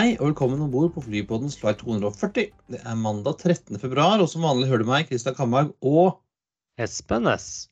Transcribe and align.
Hei 0.00 0.14
og 0.16 0.30
velkommen 0.30 0.62
om 0.64 0.70
bord 0.72 0.94
på 0.94 1.02
Flypodens 1.04 1.58
flight 1.60 1.82
240. 1.84 2.46
Det 2.72 2.78
er 2.88 2.94
mandag 2.96 3.42
13. 3.42 3.76
februar, 3.82 4.16
og 4.16 4.30
som 4.32 4.46
vanlig 4.46 4.70
hører 4.70 4.80
du 4.80 4.88
meg, 4.88 5.10
Kristian 5.10 5.34
Kamberg 5.36 5.74
og 5.84 6.22
Espen 6.80 7.26
S. 7.28 7.68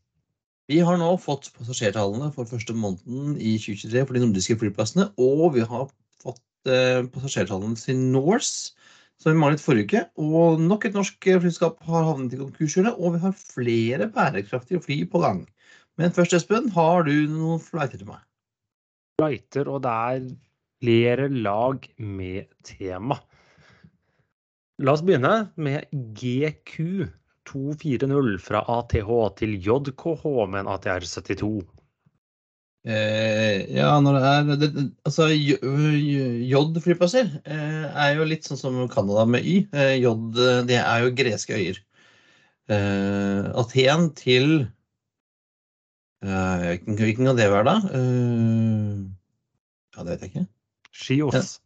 vi 0.68 0.82
har 0.84 0.98
nå 1.00 1.06
fått 1.22 1.46
passasjertallene 1.54 2.26
for 2.34 2.44
første 2.50 2.74
måneden 2.76 3.38
i 3.40 3.54
2023 3.56 4.02
for 4.02 4.18
de 4.18 4.20
nordiske 4.26 4.56
flyplassene, 4.60 5.06
og 5.16 5.54
vi 5.54 5.64
har 5.70 5.86
fått 6.20 6.68
eh, 6.68 7.06
passasjertallene 7.14 7.80
til 7.80 8.02
Norse, 8.10 8.74
som 9.16 9.32
vi 9.32 9.40
manglet 9.40 9.64
forrige 9.64 9.86
uke. 9.86 10.02
Og 10.20 10.60
nok 10.60 10.84
et 10.84 10.98
norsk 10.98 11.30
flyselskap 11.30 11.80
har 11.88 12.10
havnet 12.10 12.36
i 12.36 12.42
konkurshjulet, 12.42 12.98
og 12.98 13.16
vi 13.16 13.22
har 13.22 13.38
flere 13.40 14.10
bærekraftige 14.18 14.82
fly 14.84 14.98
på 15.08 15.22
gang. 15.24 15.46
Men 15.96 16.12
først, 16.12 16.36
Espen, 16.36 16.68
har 16.76 17.08
du 17.08 17.14
noen 17.24 17.64
flighter 17.70 18.04
til 18.04 18.12
meg? 18.12 18.20
Flighter, 19.16 19.72
og 19.72 19.80
det 19.88 19.96
er 19.96 20.28
flere 20.78 21.28
lag 21.28 21.86
med 21.98 22.46
tema. 22.66 23.18
La 24.78 24.94
oss 24.94 25.02
begynne 25.02 25.48
med 25.58 25.88
GQ 25.90 27.08
240 27.48 28.38
fra 28.42 28.62
ATH 28.76 29.10
til 29.40 29.56
JKH 29.64 30.22
med 30.52 30.60
en 30.62 30.70
ATR 30.74 31.06
72. 31.08 31.64
Eh, 32.88 33.66
ja, 33.74 33.90
når 34.00 34.16
det 34.16 34.28
er 34.28 34.58
det, 34.60 34.68
Altså, 35.04 35.26
J-flyplasser 35.34 37.26
eh, 37.42 37.86
er 37.90 38.14
jo 38.16 38.28
litt 38.28 38.46
sånn 38.46 38.60
som 38.60 38.78
Canada 38.92 39.26
med 39.28 39.44
Y. 39.44 39.56
Eh, 39.74 39.96
J, 39.98 40.14
det 40.68 40.78
er 40.78 41.04
jo 41.04 41.14
greske 41.18 41.58
øyer. 41.58 41.80
Eh, 42.70 43.48
Aten 43.58 44.10
til 44.16 44.48
eh, 46.22 46.64
Hvilken 46.68 47.00
hvilken 47.00 47.30
kan 47.32 47.40
det 47.40 47.50
være, 47.50 47.66
da? 47.66 47.76
Eh, 47.98 49.02
ja, 49.96 50.04
det 50.04 50.14
vet 50.14 50.24
jeg 50.24 50.32
ikke. 50.32 50.46
Skios. 50.98 51.58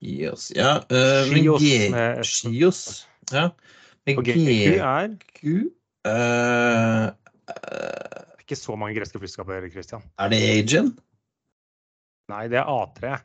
Gios, 0.00 0.48
ja. 0.56 0.78
Uh, 0.88 1.26
Chios 1.28 1.62
G- 1.64 1.90
med 1.92 2.22
S. 2.24 3.06
Ja. 3.34 3.50
Men 4.06 4.22
G 4.24 4.32
GQ 4.32 4.78
er 4.80 5.10
GQ 5.20 5.42
eh, 6.08 7.08
eh, 7.52 8.22
ikke 8.40 8.56
så 8.56 8.76
mange 8.80 8.96
greske 8.96 9.20
flyselskaper, 9.20 9.66
Christian. 9.74 10.06
Er 10.18 10.32
det 10.32 10.40
Agen? 10.54 10.94
Nei, 12.30 12.46
det 12.48 12.62
er 12.62 12.70
A3. 12.70 13.18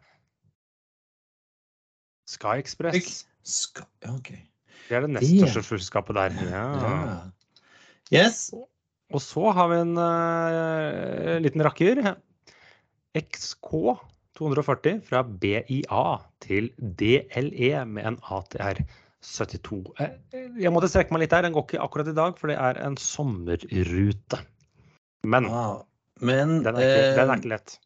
Sky 2.28 2.58
Express. 2.60 3.24
Sky, 3.46 3.86
ja, 4.04 4.12
ok. 4.18 4.34
Det 4.90 4.98
er 4.98 5.06
det 5.06 5.12
nest 5.16 5.30
største 5.32 5.64
flyselskapet 5.66 6.18
der. 6.18 6.36
Ja. 6.50 6.66
Ja. 6.82 7.18
Yes. 8.14 8.50
Og 9.14 9.22
så 9.22 9.52
har 9.54 9.70
vi 9.72 9.80
en 9.86 9.96
uh, 9.98 11.38
liten 11.42 11.64
rakker. 11.66 12.02
XK 13.16 13.72
240 14.36 15.02
fra 15.08 15.24
BIA 15.24 16.06
til 16.44 16.70
DLE 16.80 17.72
med 17.88 18.12
en 18.12 18.20
ATR 18.36 18.82
72. 19.26 19.80
Eh, 20.00 20.14
Jeg 20.62 20.74
måtte 20.74 20.90
strekke 20.92 21.16
meg 21.16 21.26
litt 21.26 21.34
der, 21.34 21.48
den 21.48 21.56
går 21.56 21.66
ikke 21.68 21.82
akkurat 21.86 22.12
i 22.12 22.18
dag, 22.18 22.38
for 22.40 22.52
det 22.52 22.60
er 22.62 22.80
en 22.86 22.98
sommerrute. 23.02 24.42
Men 25.26 25.50
Ah, 25.50 25.82
men 26.22 26.62
den 26.64 26.78
er 26.78 26.86
ikke, 26.86 27.10
den 27.18 27.26
er 27.26 27.34
eh, 27.34 27.40
ikke 27.40 27.54
lett. 27.56 27.78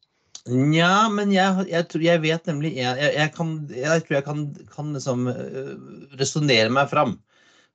Nja, 0.49 0.93
men 1.13 1.33
jeg, 1.33 1.65
jeg, 1.69 1.85
tror, 1.91 2.03
jeg 2.03 2.21
vet 2.23 2.47
nemlig 2.47 2.69
Jeg, 2.77 3.09
jeg, 3.13 3.31
kan, 3.35 3.49
tror 3.67 4.15
jeg 4.15 4.25
kan, 4.25 4.39
kan 4.71 4.93
liksom 4.95 5.27
uh, 5.27 5.73
resonnere 6.17 6.71
meg 6.73 6.89
fram. 6.89 7.17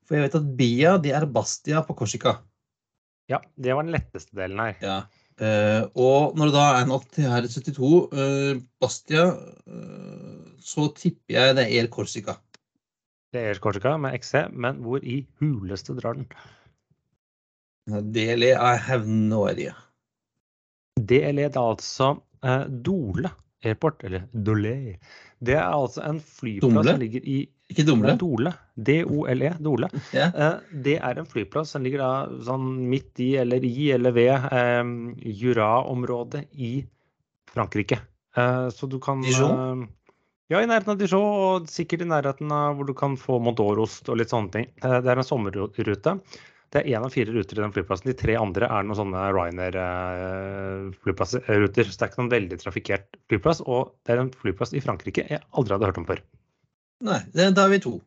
For 0.04 0.16
jeg 0.16 0.26
vet 0.26 0.38
at 0.40 0.48
Bia 0.58 0.96
de 1.00 1.12
er 1.16 1.26
Bastia 1.30 1.84
på 1.84 1.96
Korsika. 1.96 2.38
Ja, 3.30 3.40
det 3.56 3.76
var 3.76 3.86
den 3.86 3.94
letteste 3.94 4.36
delen 4.36 4.60
her. 4.60 4.74
Ja. 4.84 4.96
Eh, 5.42 5.82
og 5.98 6.36
når 6.38 6.50
det 6.50 6.54
da 6.54 6.64
er 6.70 6.84
en 6.84 6.94
ATR 6.94 7.46
72 7.50 7.92
eh, 8.14 8.50
Bastia, 8.80 9.24
eh, 9.66 10.42
så 10.62 10.88
tipper 10.94 11.34
jeg 11.34 11.56
det 11.58 11.64
er 11.64 11.78
Air 11.80 11.88
Korsika. 11.92 12.36
Det 13.34 13.42
er 13.50 13.58
Korsika 13.62 13.96
med 13.98 14.14
XC, 14.20 14.46
men 14.54 14.78
hvor 14.84 15.02
i 15.02 15.24
huleste 15.40 15.96
drar 15.98 16.20
den? 16.20 16.28
DLE, 18.14 18.54
er 18.54 19.02
no. 19.04 19.42
DLE 20.94 21.48
er 21.48 21.58
altså 21.58 22.14
eh, 22.44 22.68
Dole 22.86 23.32
Airport, 23.64 24.04
eller 24.06 24.28
Dole. 24.32 24.96
Det 25.44 25.56
er 25.58 25.66
altså 25.66 26.04
en 26.06 26.20
flyplass 26.20 26.70
Dumle? 26.70 26.94
som 26.94 27.00
ligger 27.02 27.26
i 27.26 27.38
Ikke 27.72 27.84
Nei, 28.12 28.16
Dole. 28.20 28.52
D-O-L-E. 28.76 29.54
Dole. 29.64 29.88
Ja. 30.12 30.26
Eh, 30.28 30.56
Det 30.84 30.98
er 31.00 31.18
en 31.18 31.26
flyplass 31.30 31.70
som 31.74 31.82
ligger 31.86 31.98
da 32.04 32.10
sånn 32.44 32.66
midt 32.90 33.18
i 33.24 33.30
eller 33.40 33.64
i 33.64 33.90
eller 33.96 34.12
ved 34.16 34.34
eh, 34.52 34.84
Jura-området 35.42 36.44
i 36.60 36.72
Frankrike. 37.54 37.98
Eh, 38.36 38.68
så 38.74 38.86
du 38.90 38.98
kan 39.00 39.22
Dijon? 39.24 39.54
eh, 39.54 39.86
ja, 40.52 40.60
i 40.60 40.66
nærheten 40.68 40.92
av 40.92 40.98
Dijon, 41.00 41.24
og 41.24 41.68
sikkert 41.72 42.02
i 42.04 42.10
nærheten 42.10 42.52
av 42.52 42.76
hvor 42.76 42.86
du 42.90 42.94
kan 42.98 43.16
få 43.16 43.38
Mondorost 43.40 44.08
og 44.12 44.18
litt 44.20 44.30
sånne 44.34 44.52
ting. 44.52 44.66
Eh, 44.84 44.98
det 45.00 45.08
er 45.14 45.16
en 45.22 45.24
sommerrute. 45.30 46.18
Det 46.74 46.82
er 46.82 46.88
én 46.98 47.04
av 47.06 47.12
fire 47.14 47.30
ruter 47.32 47.54
i 47.56 47.62
den 47.62 47.72
flyplassen. 47.72 48.08
De 48.10 48.16
tre 48.18 48.34
andre 48.36 48.66
er 48.66 48.82
noen 48.82 48.98
sånne 48.98 49.20
Ryanair-ruter. 49.32 51.26
så 51.30 51.38
det 51.46 52.02
er 52.02 52.10
ikke 52.10 52.20
noen 52.22 52.32
veldig 52.32 52.58
trafikkert 52.60 53.06
flyplass. 53.30 53.60
Og 53.64 53.92
det 54.04 54.10
er 54.16 54.18
en 54.24 54.32
flyplass 54.34 54.74
i 54.74 54.82
Frankrike 54.82 55.22
jeg 55.30 55.40
aldri 55.54 55.76
hadde 55.76 55.86
hørt 55.88 56.00
om 56.02 56.08
før. 56.08 56.20
Nei, 57.04 57.20
da 57.34 57.66
er 57.66 57.72
vi 57.74 57.82
to. 57.84 57.98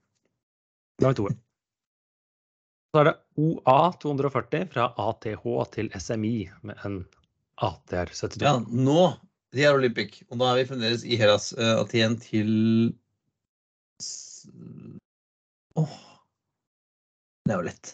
Da 0.98 1.10
har 1.10 1.14
vi 1.14 1.22
to. 1.22 1.30
Så 2.94 3.02
er 3.02 3.10
det 3.12 3.16
OA 3.38 3.80
240 4.02 4.70
fra 4.74 4.90
ATH 4.98 5.48
til 5.76 5.90
SMI 5.94 6.36
med 6.66 6.86
en 6.88 7.02
ATR 7.62 8.10
72. 8.10 8.42
Ja, 8.42 8.56
nå 8.58 9.12
de 9.56 9.64
er 9.64 9.78
Olympic, 9.78 10.22
og 10.32 10.42
da 10.42 10.52
er 10.52 10.60
vi 10.60 10.68
fremdeles 10.70 11.06
i 11.08 11.18
Heras 11.20 11.52
Uh, 11.56 11.80
Aten 11.82 12.18
til 12.22 12.50
Åh 15.78 15.96
Det 17.46 17.54
er 17.54 17.62
jo 17.62 17.68
lett. 17.70 17.94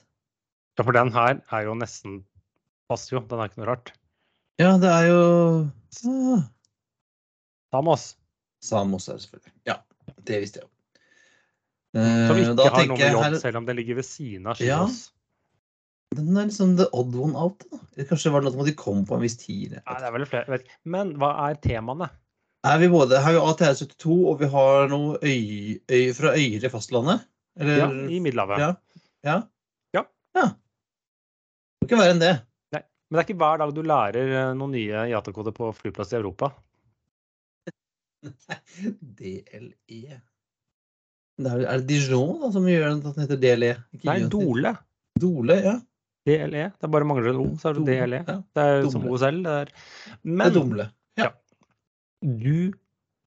Ja, 0.78 0.84
for 0.84 0.96
den 0.96 1.12
her 1.14 1.38
er 1.54 1.68
jo 1.68 1.76
nesten 1.78 2.24
passer 2.90 3.18
jo. 3.18 3.24
Den 3.30 3.44
er 3.44 3.52
ikke 3.52 3.62
noe 3.62 3.70
rart. 3.70 3.94
Ja, 4.62 4.74
det 4.82 4.90
er 4.90 5.08
jo 5.12 5.22
ah, 6.10 6.46
Samos. 7.74 8.08
Samos 8.66 9.08
er 9.10 9.20
det 9.20 9.26
selvfølgelig. 9.28 9.54
Ja, 9.70 9.78
det 10.26 10.42
visste 10.42 10.62
jeg 10.62 10.68
jo. 10.68 10.72
Som 11.94 12.02
Eh, 12.02 12.40
ikke 12.42 12.56
da 12.58 12.70
har 12.74 12.88
noe 12.90 12.98
med 12.98 13.12
jobb, 13.14 13.24
her 13.24 13.36
selv 13.42 13.60
om 13.60 13.66
den 13.68 13.78
ligger 13.78 14.00
ved 14.00 14.08
siden 14.08 14.48
av 14.50 14.62
Ja. 14.62 14.80
Skios. 14.88 15.12
Den 16.14 16.38
er 16.38 16.48
liksom 16.48 16.76
the 16.78 16.88
odd 16.94 17.16
one 17.18 17.38
out. 17.38 17.64
Da. 17.72 17.78
Kanskje 18.10 18.30
det 18.30 18.34
var 18.34 18.46
noe 18.46 18.54
med 18.54 18.66
at 18.66 18.72
de 18.72 18.76
kom 18.78 19.06
på 19.06 19.16
en 19.18 19.22
viss 19.22 19.38
tid. 19.38 19.78
Nei, 19.78 19.98
det 20.00 20.08
er 20.08 20.14
vel 20.14 20.26
flere. 20.30 20.60
Men 20.86 21.16
hva 21.22 21.32
er 21.50 21.60
temaene? 21.62 22.10
Er 22.64 22.80
vi 22.80 22.88
både, 22.88 23.20
har 23.20 23.34
vi 23.36 23.42
ATR 23.44 23.76
72, 23.76 24.18
og 24.30 24.40
vi 24.40 24.48
har 24.54 24.88
noe 24.88 25.18
øy, 25.20 25.80
øy, 25.92 26.14
fra 26.16 26.34
øyer 26.38 26.64
i 26.64 26.72
fastlandet? 26.72 27.26
Eller, 27.60 27.78
Ja, 27.78 27.88
I 28.10 28.20
Middelhavet. 28.24 28.60
Ja. 28.60 28.70
Ja. 29.24 29.38
Ja. 29.94 30.06
ja. 30.38 30.46
Det 30.48 31.84
må 31.84 31.90
ikke 31.90 32.00
verre 32.00 32.16
enn 32.16 32.24
det. 32.24 32.36
Men 32.74 33.20
det 33.20 33.22
er 33.22 33.28
ikke 33.28 33.42
hver 33.44 33.60
dag 33.62 33.74
du 33.76 33.82
lærer 33.86 34.32
eh, 34.34 34.54
noen 34.58 34.72
nye 34.74 35.02
IATA-koder 35.12 35.54
på 35.54 35.68
flyplass 35.78 36.16
i 36.16 36.18
Europa. 36.18 36.50
DLE 39.20 40.22
det 41.42 41.50
er, 41.50 41.64
er 41.66 41.82
det 41.82 41.88
Dijon 41.90 42.42
da, 42.44 42.52
som 42.54 42.68
gjør 42.70 42.84
den, 42.92 43.00
den 43.08 43.24
heter 43.24 43.40
DLE? 43.42 43.72
Nei, 44.06 44.18
Dole. 44.30 44.76
Dole, 45.20 45.56
ja. 45.66 45.74
DLE. 46.28 46.68
Det 46.80 46.90
bare 46.94 47.08
mangler 47.10 47.32
en 47.34 47.42
O, 47.42 47.48
så 47.60 47.72
er 47.72 47.80
det 47.80 47.86
DLE. 47.90 48.20
ja. 48.28 48.36
Det 48.56 48.68
er 48.70 48.86
som 48.90 49.02
Dumle. 49.02 49.16
OSL. 49.18 49.40
Det 49.44 49.56
er. 49.64 49.72
Det 50.24 50.46
er 50.46 50.54
Dumle. 50.56 50.86
Ja. 51.20 51.26
ja. 51.26 51.32
du 52.22 52.74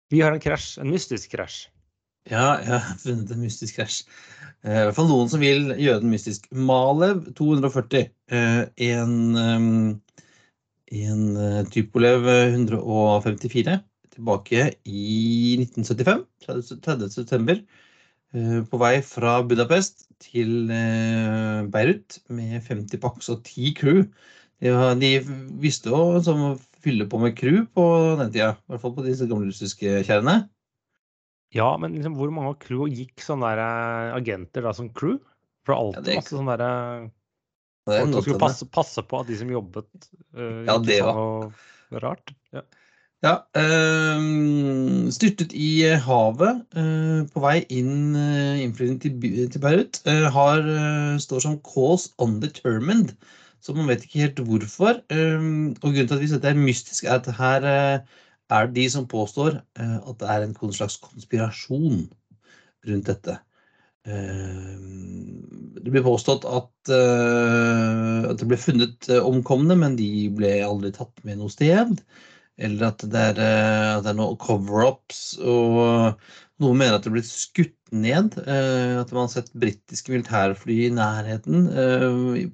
Vi 0.09 0.21
har 0.23 0.33
en 0.33 0.41
krasj. 0.41 0.79
En 0.81 0.89
mystisk 0.89 1.35
krasj. 1.35 1.67
Ja, 2.29 2.59
jeg 2.61 2.79
har 2.83 2.97
funnet 3.01 3.31
en 3.33 3.41
mystisk 3.43 3.77
krasj. 3.79 4.03
Eh, 4.63 4.73
I 4.81 4.85
hvert 4.87 4.95
fall 4.97 5.07
noen 5.11 5.29
som 5.31 5.41
vil 5.43 5.69
gjøre 5.79 6.01
den 6.03 6.11
mystisk. 6.13 6.47
Malev 6.51 7.27
240. 7.37 8.09
eh, 8.31 8.63
En, 8.89 9.13
um, 9.35 10.01
en 10.91 11.21
eh, 11.37 11.61
Typolev 11.71 12.25
154 12.27 13.77
tilbake 14.15 14.65
i 14.89 15.57
1975. 15.61 16.25
30. 16.49 17.61
30. 18.33 18.33
september. 18.33 18.59
eh, 18.59 18.63
På 18.69 18.77
vei 18.77 19.01
fra 19.01 19.41
Budapest 19.43 20.07
til 20.19 20.69
eh, 20.71 21.63
Beirut 21.71 22.19
med 22.29 22.61
50 22.63 22.99
paks 22.99 23.29
og 23.29 23.43
10 23.43 23.73
crew. 23.75 24.03
De, 24.61 25.19
visste 25.61 25.87
jo 25.89 26.19
som 26.21 26.37
å 26.51 26.59
fylle 26.83 27.07
på 27.07 27.19
med 27.19 27.35
crew 27.37 27.65
på 27.75 28.17
den 28.19 28.31
tida. 28.31 28.57
I 28.67 28.71
hvert 28.73 28.81
fall 28.81 28.95
på 28.95 29.05
disse 29.05 29.27
gamle 29.27 29.47
russiske 29.47 30.01
kjerrene. 30.03 30.49
Ja, 31.55 31.77
men 31.77 31.95
liksom, 31.95 32.15
hvor 32.15 32.29
mange 32.31 32.49
av 32.51 32.59
crew 32.59 32.85
gikk 32.91 33.19
sånne 33.23 33.55
der, 33.55 33.59
eh, 33.63 34.15
agenter 34.19 34.61
da 34.61 34.73
som 34.73 34.89
crew? 34.89 35.17
For 35.65 35.73
er 35.73 35.93
Ja, 35.95 36.01
det- 36.01 36.15
masse 36.17 36.35
sånne 36.35 36.57
der, 36.57 37.11
er 37.87 37.99
folk 38.05 38.13
som 38.13 38.21
skulle 38.21 38.39
passe, 38.39 38.65
passe 38.69 39.01
på 39.01 39.19
at 39.21 39.27
de 39.27 39.35
som 39.37 39.47
jobbet, 39.49 39.87
uh, 40.35 40.65
Ja, 40.65 40.77
det 40.77 40.99
sa 40.99 41.05
var- 41.05 41.15
noe 41.15 41.99
rart. 41.99 42.33
Ja. 42.53 42.61
Ja, 43.23 43.33
Øh, 43.61 45.11
styrtet 45.11 45.51
i 45.51 45.83
eh, 45.83 45.99
havet 45.99 46.61
øh, 46.79 47.25
på 47.33 47.41
vei 47.43 47.65
inn 47.69 48.15
øh, 48.15 48.61
innflytning 48.63 49.01
til, 49.01 49.49
til 49.51 49.59
Beirut. 49.59 49.99
har, 50.07 50.61
står 51.19 51.39
som 51.39 51.57
'cause 51.67 52.13
undetermined', 52.21 53.11
så 53.61 53.73
man 53.73 53.87
vet 53.87 54.03
ikke 54.03 54.19
helt 54.19 54.39
hvorfor. 54.39 55.01
Ehm, 55.11 55.69
og 55.69 55.91
grunnen 55.91 56.07
til 56.07 56.15
at 56.15 56.21
vi 56.21 56.27
sier 56.27 56.39
det 56.39 56.49
er 56.49 56.63
mystisk, 56.63 57.03
er 57.03 57.13
at 57.19 57.27
her 57.35 57.61
er 57.67 57.99
er 58.49 58.65
de 58.65 58.89
som 58.89 59.07
påstår 59.07 59.59
at 59.75 60.15
det 60.19 60.29
er 60.29 60.41
en 60.43 60.73
slags 60.73 60.97
konspirasjon 60.97 62.09
rundt 62.87 63.07
dette. 63.07 63.37
Det 65.83 65.91
blir 65.91 66.01
påstått 66.01 66.45
at, 66.45 66.91
at 68.31 68.39
det 68.39 68.47
ble 68.47 68.57
funnet 68.57 69.09
omkomne, 69.21 69.75
men 69.75 69.95
de 69.95 70.29
ble 70.35 70.63
aldri 70.65 70.91
tatt 70.91 71.23
med 71.23 71.37
noe 71.37 71.49
sted. 71.49 72.01
Eller 72.59 72.89
at 72.91 73.03
det 73.07 73.19
er, 73.31 73.39
at 73.97 74.03
det 74.03 74.11
er 74.11 74.17
noen 74.19 74.39
cover-ups. 74.41 75.21
Og 75.39 76.19
noen 76.59 76.79
mener 76.81 76.97
at 76.97 77.05
det 77.05 77.11
er 77.11 77.15
blitt 77.15 77.29
skutt 77.31 77.75
ned. 77.95 78.35
At 78.43 79.13
man 79.15 79.23
har 79.23 79.31
sett 79.31 79.53
britiske 79.55 80.11
militærfly 80.11 80.75
i 80.87 80.93
nærheten. 80.93 81.69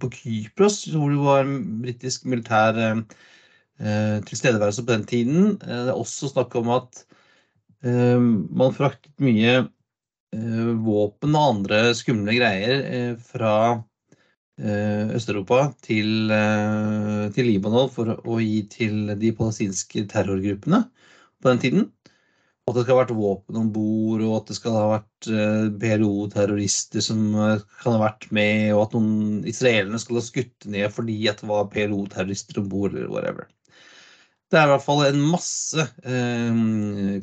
På 0.02 0.12
Kypros, 0.14 0.84
hvor 0.94 1.10
det 1.14 1.22
var 1.24 1.50
britisk 1.86 2.28
militær 2.30 2.78
tilstedeværelse 4.30 4.86
på 4.86 4.94
den 4.94 5.08
tiden. 5.10 5.56
Det 5.64 5.90
er 5.90 5.96
også 5.98 6.30
snakk 6.32 6.54
om 6.62 6.70
at 6.78 7.02
man 7.86 8.78
fraktet 8.78 9.14
mye 9.22 9.66
våpen 10.86 11.36
og 11.38 11.50
andre 11.56 11.82
skumle 11.98 12.34
greier 12.38 13.18
fra 13.22 13.52
Øst-Europa 14.56 15.66
til, 15.84 16.30
til, 17.36 17.48
Libanon 17.50 17.90
for 17.92 18.14
å 18.16 18.38
gi 18.40 18.62
til 18.72 19.12
de 19.20 19.34
palestinske 19.36 20.06
terrorgruppene 20.12 20.86
på 21.44 21.52
den 21.52 21.60
tiden. 21.64 21.90
At 22.66 22.78
det 22.78 22.86
skal 22.86 22.96
ha 22.96 23.02
vært 23.04 23.18
våpen 23.18 23.60
om 23.60 23.68
bord, 23.76 24.24
og 24.26 24.38
at 24.38 24.48
det 24.50 24.56
skal 24.58 24.78
ha 24.78 24.86
vært 24.94 25.28
PLO-terrorister 25.82 27.04
som 27.04 27.28
kan 27.36 27.98
ha 27.98 28.00
vært 28.06 28.30
med, 28.34 28.72
og 28.78 28.86
at 28.86 28.96
noen 28.96 29.44
israelerne 29.52 30.00
skal 30.02 30.22
ha 30.22 30.24
skutt 30.26 30.70
ned 30.72 30.88
fordi 30.96 31.20
at 31.30 31.44
det 31.44 31.52
var 31.52 31.68
PLO-terrorister 31.76 32.64
om 32.64 32.72
bord, 32.72 32.96
eller 32.96 33.12
whatever. 33.12 33.52
Det 34.56 34.60
er 34.62 34.68
i 34.68 34.72
hvert 34.76 34.86
fall 34.86 35.02
en 35.08 35.24
masse 35.26 35.84
eh, 36.06 36.58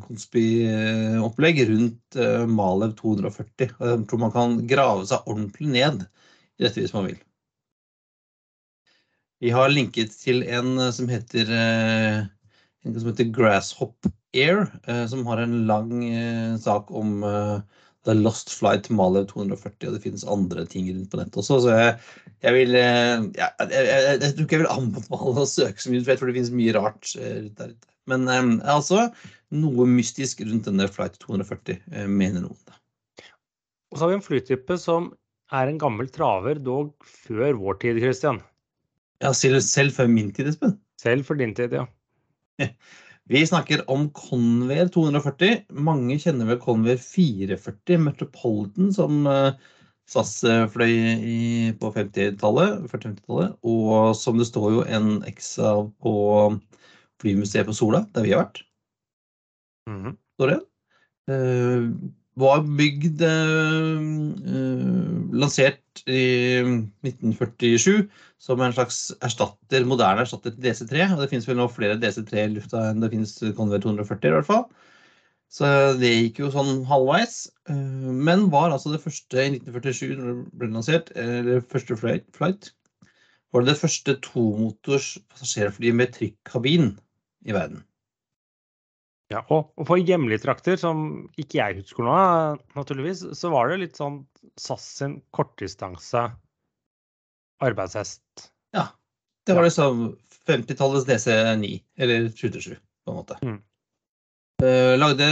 konspiopplegg 0.03 1.61
rundt 1.69 2.19
eh, 2.19 2.43
Malev 2.51 2.97
240. 2.99 3.71
Jeg 3.79 4.01
tror 4.11 4.21
man 4.21 4.35
kan 4.35 4.57
grave 4.69 5.07
seg 5.09 5.31
ordentlig 5.31 5.71
ned 5.71 6.03
i 6.61 6.67
dette 6.67 6.83
hvis 6.83 6.95
man 6.97 7.09
vil. 7.11 7.21
Vi 9.43 9.51
har 9.51 9.73
linket 9.73 10.15
til 10.21 10.45
en 10.47 10.77
som 10.95 11.09
heter, 11.11 11.49
eh, 11.51 12.19
en 12.87 12.99
som 12.99 13.11
heter 13.11 13.33
Grasshop 13.35 14.13
Air, 14.33 14.67
eh, 14.87 15.07
som 15.07 15.27
har 15.27 15.43
en 15.43 15.67
lang 15.67 15.93
eh, 16.09 16.57
sak 16.57 16.91
om 16.91 17.23
eh, 17.25 17.59
The 18.05 18.15
Lost 18.15 18.51
Flight 18.51 18.89
Malev 18.91 19.29
240, 19.31 19.89
og 19.89 19.97
det 19.97 20.03
finnes 20.03 20.25
andre 20.25 20.65
ting 20.67 20.89
rundt 20.91 21.11
på 21.13 21.21
nettet 21.21 21.39
også. 21.43 21.61
Så 21.63 21.77
jeg, 21.77 21.95
jeg 22.43 22.57
vil 22.57 22.75
ja, 22.75 23.51
jeg, 23.61 23.69
jeg, 23.71 24.03
jeg, 24.09 24.33
tror 24.33 24.47
ikke 24.47 24.59
jeg 24.59 24.65
vil 24.65 24.73
anbefale 24.73 25.45
å 25.45 25.49
søke 25.49 25.85
så 25.85 25.93
mye, 25.93 26.05
for 26.09 26.27
det 26.27 26.37
finnes 26.39 26.55
mye 26.57 26.77
rart 26.79 27.15
rundt 27.19 27.57
der 27.61 27.75
ute. 27.77 27.89
Men 28.11 28.27
um, 28.27 28.55
altså 28.67 29.05
noe 29.55 29.87
mystisk 29.87 30.41
rundt 30.43 30.67
denne 30.67 30.89
Flight 30.91 31.21
240, 31.23 32.09
mener 32.11 32.49
noen. 32.49 32.79
Og 33.93 33.99
så 33.99 34.03
har 34.03 34.11
vi 34.11 34.17
en 34.17 34.25
flytype 34.25 34.79
som 34.81 35.13
er 35.53 35.71
en 35.71 35.81
gammel 35.81 36.09
traver, 36.13 36.61
dog 36.63 36.93
før 37.05 37.59
vår 37.61 37.79
tid, 37.85 38.01
Christian. 38.03 38.41
Ja, 39.23 39.33
selv, 39.37 39.61
selv 39.65 39.95
før 39.97 40.09
min 40.11 40.33
tid, 40.35 40.51
Espen. 40.53 40.79
Selv 41.01 41.27
for 41.29 41.39
din 41.39 41.55
tid, 41.55 41.75
ja. 41.77 41.87
Vi 43.31 43.45
snakker 43.47 43.85
om 43.91 44.09
Convair 44.17 44.89
240. 44.93 45.69
Mange 45.87 46.19
kjenner 46.21 46.49
vel 46.49 46.59
Convair 46.63 46.99
440 46.99 48.01
Metropolitan, 48.03 48.91
som 48.95 49.23
SAS 50.11 50.33
fløy 50.73 50.91
i, 50.91 51.37
på 51.79 51.93
50-tallet, 51.95 52.83
40-50-tallet. 52.91 53.55
Og 53.63 54.17
som 54.19 54.41
det 54.41 54.49
står 54.51 54.75
jo 54.75 54.83
en 54.99 55.15
X 55.31 55.55
av 55.63 55.87
på 56.03 56.15
flymuseet 57.23 57.69
på 57.69 57.77
Sola, 57.79 58.03
der 58.13 58.27
vi 58.27 58.35
har 58.35 58.43
vært. 58.43 58.65
Mm 59.89 60.03
-hmm. 60.03 60.17
Står 60.35 60.51
det. 60.51 60.61
Var 62.41 62.63
bygd 62.79 63.21
uh, 63.29 64.01
lansert 65.37 66.03
i 66.09 66.23
1947 67.05 68.07
som 68.41 68.63
en 68.65 68.73
slags 68.73 69.11
erstatter, 69.21 69.85
moderne 69.87 70.25
erstatter 70.25 70.55
til 70.55 70.65
DC3. 70.65 71.11
Og 71.13 71.21
det 71.21 71.29
finnes 71.33 71.49
vel 71.49 71.61
nå 71.61 71.69
flere 71.71 71.99
DC3 72.01 72.47
i 72.47 72.55
lufta 72.55 72.87
enn 72.89 73.05
det 73.05 73.13
finnes 73.13 73.37
Convair 73.59 73.85
240 73.85 74.31
i 74.31 74.35
hvert 74.39 74.49
fall. 74.49 74.65
Så 75.53 75.69
det 76.01 76.11
gikk 76.15 76.41
jo 76.41 76.51
sånn 76.55 76.87
halvveis. 76.89 77.43
Men 77.69 78.49
var 78.55 78.73
altså 78.73 78.95
det 78.95 79.03
første 79.05 79.37
i 79.37 79.51
1947 79.59 80.15
når 80.17 80.31
det 80.31 80.37
ble 80.57 80.71
lansert, 80.73 81.13
eller 81.21 81.61
første 81.69 81.99
flight, 82.01 82.73
var 83.53 83.65
det 83.65 83.75
det 83.75 83.81
første 83.83 84.17
tomotors 84.25 85.19
passasjerfly 85.29 85.93
med 85.93 86.15
trykkabin 86.17 86.95
i 87.45 87.53
verden. 87.53 87.85
Ja, 89.33 89.41
og, 89.49 89.73
og 89.81 89.89
på 89.89 89.97
hjemlige 90.03 90.43
trakter, 90.45 90.77
som 90.81 91.05
ikke 91.41 91.59
jeg 91.61 91.81
husker 91.81 92.05
nå, 92.05 92.17
naturligvis, 92.77 93.25
så 93.39 93.53
var 93.53 93.71
det 93.71 93.81
litt 93.87 94.01
sånn 94.01 94.23
SAS 94.61 94.85
sin 94.99 95.19
kortdistanse 95.33 96.27
arbeidshest. 97.63 98.51
Ja. 98.77 98.91
Det 99.47 99.57
var 99.57 99.67
liksom 99.67 100.13
50-tallets 100.47 101.07
DC9, 101.09 101.71
eller 101.99 102.29
77, 102.29 102.75
på 102.77 103.13
en 103.15 103.17
måte. 103.17 103.39
Mm. 103.43 103.61
Uh, 104.63 104.95
lagde, 104.95 105.27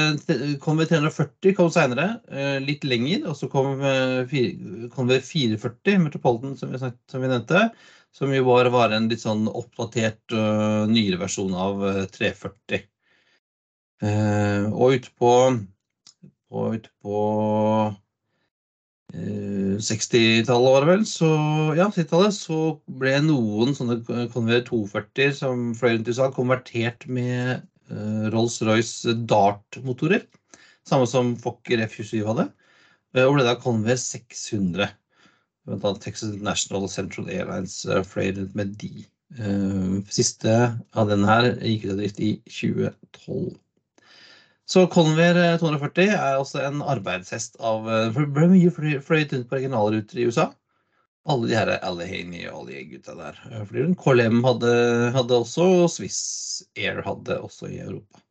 kom 0.58 0.81
ved 0.81 0.91
340, 0.91 1.55
kom 1.55 1.69
seinere, 1.70 2.17
uh, 2.35 2.58
litt 2.64 2.82
lenger. 2.88 3.29
Og 3.31 3.37
så 3.38 3.46
kom, 3.53 3.79
uh, 3.79 4.88
kom 4.94 5.11
ved 5.11 5.23
440, 5.26 6.00
Metropolitan, 6.03 6.56
som 6.58 6.73
vi, 6.73 6.81
snakket, 6.82 7.03
som 7.12 7.23
vi 7.23 7.31
nevnte. 7.31 7.69
Som 8.17 8.35
jo 8.35 8.43
var, 8.49 8.73
var 8.75 8.91
en 8.96 9.06
litt 9.06 9.23
sånn 9.23 9.44
oppdatert, 9.46 10.32
nyere 10.91 11.20
versjon 11.20 11.53
av 11.55 11.85
340. 12.11 12.88
og 14.00 14.94
ute 14.97 15.11
på, 15.20 15.32
på, 16.49 16.67
ute 16.76 16.93
på 17.05 17.19
60-tallet 19.11 20.70
var 20.70 20.85
det 20.85 20.91
vel, 20.91 21.05
så, 21.08 21.29
ja, 21.79 21.88
60 21.93 22.37
så 22.37 22.58
ble 23.00 23.17
noen 23.25 23.75
sånne 23.76 24.26
Convair 24.32 24.62
240 24.67 25.35
som 25.37 25.70
fløy 25.79 25.97
rundt 25.97 26.11
i 26.11 26.14
USA, 26.14 26.29
konvertert 26.35 27.06
med 27.08 27.64
uh, 27.91 28.29
Rolls-Royce 28.35 29.17
Dart-motorer. 29.31 30.27
Samme 30.86 31.08
som 31.10 31.34
Fokker 31.41 31.82
F-27 31.86 32.22
hadde. 32.29 32.48
Uh, 33.17 33.24
og 33.27 33.39
ble 33.39 33.46
da 33.46 33.56
Convair 33.60 33.98
600. 34.01 34.93
Blant 35.69 35.86
annet 35.86 36.05
Texas 36.05 36.34
International 36.34 36.86
og 36.86 36.93
Central 36.93 37.31
Airlines 37.32 37.81
fløy 38.08 38.31
rundt 38.36 38.55
med 38.58 38.77
de. 38.81 39.06
siste 40.10 40.55
av 40.98 41.06
den 41.06 41.22
her 41.22 41.53
gikk 41.63 41.84
ut 41.84 41.93
av 41.93 42.01
drift 42.01 42.17
i 42.19 42.31
2012. 42.51 43.53
Så 44.70 44.84
Convair 44.86 45.34
240 45.58 46.05
eh, 46.05 46.12
er 46.15 46.39
også 46.39 46.60
en 46.62 46.82
arbeidshest 46.86 47.56
av 47.58 47.89
eh, 47.91 48.08
det 48.15 48.27
ble 48.36 48.46
mye 48.53 48.70
fløyet 48.70 49.32
rundt 49.34 49.48
på 49.50 49.56
regionalruter 49.56 50.20
i 50.20 50.27
USA. 50.31 50.44
Alle 51.31 51.48
de 51.50 51.56
her 51.58 51.72
Allegheny 51.74 52.44
og 52.46 52.60
alle 52.60 52.77
de 52.77 52.84
gutta 52.93 53.17
der. 53.19 53.41
Eh, 53.50 53.65
fordi 53.67 53.89
KLM 53.98 54.44
hadde, 54.46 54.74
hadde 55.17 55.39
også, 55.43 55.67
og 55.82 55.91
Swiss 55.91 56.20
Air 56.79 57.03
hadde 57.03 57.41
også 57.43 57.67
i 57.67 57.81
Europa. 57.82 58.22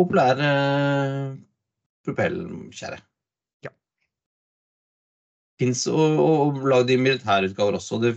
Populære 0.00 0.48
propellkjerre. 2.06 3.02
Ja. 3.66 3.74
Fins 5.60 5.84
og, 5.92 6.16
og 6.22 6.62
lagd 6.72 6.94
i 6.94 6.96
militærutgaver 6.96 7.76
også. 7.76 8.00
Det, 8.06 8.14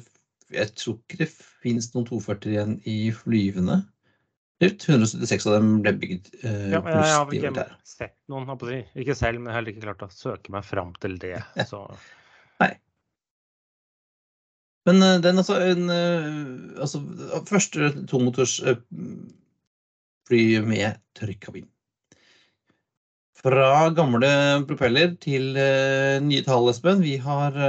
jeg 0.55 0.71
tror 0.79 0.95
ikke 1.01 1.19
det 1.25 1.29
fins 1.35 1.91
noen 1.91 2.07
240 2.07 2.55
igjen 2.55 2.79
i 2.88 2.97
flyvende. 3.12 3.81
176 4.63 5.47
av 5.50 5.57
dem 5.57 5.71
ble 5.83 5.91
bygd 6.00 6.29
eh, 6.39 6.69
ja, 6.71 6.79
jeg, 6.79 7.00
har 7.12 7.33
ikke 7.35 7.65
sett 7.83 8.15
noen, 8.31 8.47
si. 8.62 8.77
ikke 9.03 9.15
selv, 9.17 9.41
men 9.43 9.51
heller 9.51 9.74
ikke 9.74 9.83
klart 9.83 10.05
å 10.05 10.12
søke 10.13 10.53
meg 10.55 10.63
fram 10.63 10.93
til 11.03 11.17
det. 11.19 11.41
Så. 11.71 11.81
Nei. 12.63 12.71
Men 14.88 15.03
uh, 15.03 15.15
den 15.19 15.41
altså, 15.41 15.57
en, 15.59 15.89
uh, 15.91 16.81
altså 16.85 17.01
Første 17.50 17.91
tomotors 18.07 18.59
uh, 18.63 18.77
fly 20.29 20.43
med 20.63 21.01
trykkabin. 21.19 21.67
Fra 23.45 23.89
gamle 23.93 24.31
propeller 24.69 25.17
til 25.21 25.51
uh, 25.57 26.21
nye 26.24 26.45
tall, 26.47 26.71
Espen. 26.71 27.03
Vi 27.03 27.17
har 27.21 27.59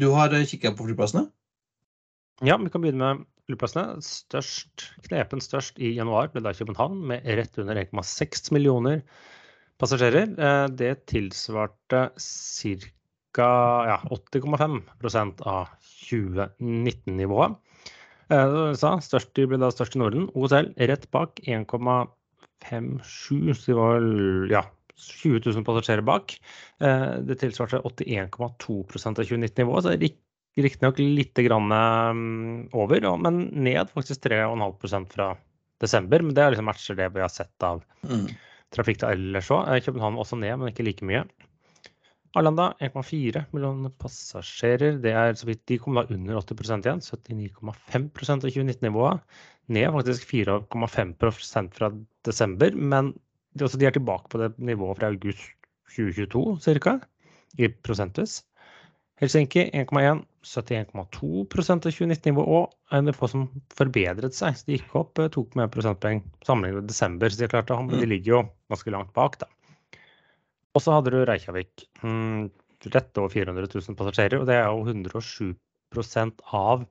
Du 0.00 0.08
har 0.16 0.32
kikka 0.48 0.72
på 0.74 0.88
flyplassene? 0.88 1.28
Ja, 2.42 2.56
vi 2.58 2.72
kan 2.72 2.82
begynne 2.82 3.12
med 3.12 3.26
flyplassene. 3.48 4.00
Størst, 4.04 4.88
knepen 5.08 5.42
størst 5.44 5.80
i 5.82 5.94
januar 5.98 6.30
ble 6.32 6.40
da 6.44 6.54
København 6.56 7.00
med 7.10 7.18
rett 7.38 7.58
under 7.60 7.76
1,6 7.82 8.52
millioner 8.56 9.02
passasjerer. 9.80 10.26
Eh, 10.38 10.66
det 10.78 10.92
tilsvarte 11.10 12.00
ca. 12.18 13.50
Ja, 13.90 13.98
80,5% 14.14 15.42
av 15.50 15.64
2019-nivået. 16.04 17.52
Eh, 18.32 18.72
størst, 19.04 19.34
ble 19.36 19.58
da 19.60 19.68
størst 19.74 19.96
i 19.98 20.00
Norden. 20.00 20.24
OSL 20.34 20.66
rett 20.90 21.06
bak 21.14 21.30
1,57, 21.44 23.54
så 23.58 23.66
de 23.66 23.74
var 23.78 24.00
ja, 24.52 24.62
20 24.94 25.50
000 25.50 25.66
passasjerer 25.66 26.04
bak. 26.06 26.26
Eh, 26.80 27.14
det 27.26 27.40
tilsvarte 27.42 27.82
81,2% 27.82 29.18
av 29.18 29.24
2019-nivået, 29.26 29.84
så 29.84 29.90
Riktignok 30.54 31.00
litt 31.02 31.40
grann 31.42 31.72
mm, 31.72 32.74
over, 32.78 33.08
men 33.18 33.48
ned 33.66 33.90
faktisk 33.90 34.28
3,5% 34.28 35.10
fra 35.16 35.32
desember, 35.82 36.22
men 36.22 36.36
det 36.36 36.44
liksom 36.54 36.68
matcher 36.70 36.98
det 36.98 37.08
vi 37.14 37.24
har 37.24 37.32
sett 37.32 37.66
av 37.66 37.82
Mm. 38.04 38.28
trafikk 38.74 38.98
til 39.00 39.08
ellers 39.08 39.50
òg. 39.50 39.66
København 39.86 40.20
også 40.20 40.36
ned, 40.36 40.58
men 40.60 40.70
ikke 40.70 40.84
like 40.86 41.06
mye. 41.06 41.24
Arlanda 42.34 42.72
1,4 42.82 43.44
millioner 43.54 43.92
passasjerer. 44.02 44.98
Det 45.02 45.12
er 45.14 45.36
så 45.38 45.46
vidt 45.46 45.64
De 45.70 45.78
kom 45.78 45.94
da 45.94 46.02
under 46.10 46.40
80 46.40 46.82
igjen. 46.82 47.00
79,5% 47.00 48.44
av 48.44 48.50
2019-nivået. 48.50 49.20
Ned 49.70 49.92
faktisk 49.94 50.26
4,5% 50.32 51.78
fra 51.78 51.92
desember. 52.26 52.74
Men 52.74 53.12
de, 53.54 53.68
de 53.68 53.86
er 53.86 53.94
tilbake 53.94 54.28
på 54.32 54.42
det 54.42 54.50
nivået 54.58 54.98
fra 54.98 55.12
august 55.12 55.46
2022 55.94 56.80
ca. 56.82 56.98
i 57.58 57.70
prosentvis. 57.86 58.42
Helsinki 59.22 59.68
1,1. 59.70 60.24
71,2 60.44 61.44
prosent 61.48 61.86
av 61.88 61.94
2019-nivået 61.94 62.50
og 62.52 62.96
en 62.98 63.06
nivå 63.08 63.28
som 63.32 63.46
forbedret 63.72 64.36
seg. 64.36 64.58
Så 64.58 64.66
de 64.68 64.76
gikk 64.76 64.96
opp 65.00 65.16
2,1 65.16 65.70
prosentpoeng 65.72 66.20
sammenlignet 66.44 66.82
med 66.82 66.90
desember. 66.90 67.32
Så 67.32 67.40
de, 67.40 67.48
klarte, 67.48 67.78
de 67.94 68.08
ligger 68.10 68.34
jo 68.34 68.40
ganske 68.72 68.92
langt 68.92 69.14
bak, 69.16 69.38
da. 69.40 69.48
Og 70.74 70.82
så 70.84 70.96
hadde 70.96 71.14
du 71.14 71.22
Reykjavik. 71.24 71.86
Hmm, 72.02 72.50
rett 72.92 73.20
over 73.22 73.32
400 73.32 73.70
000 73.72 73.96
passasjerer, 73.96 74.42
og 74.42 74.50
det 74.50 74.58
er 74.58 74.68
jo 74.68 74.84
107% 74.84 76.44
av 76.58 76.84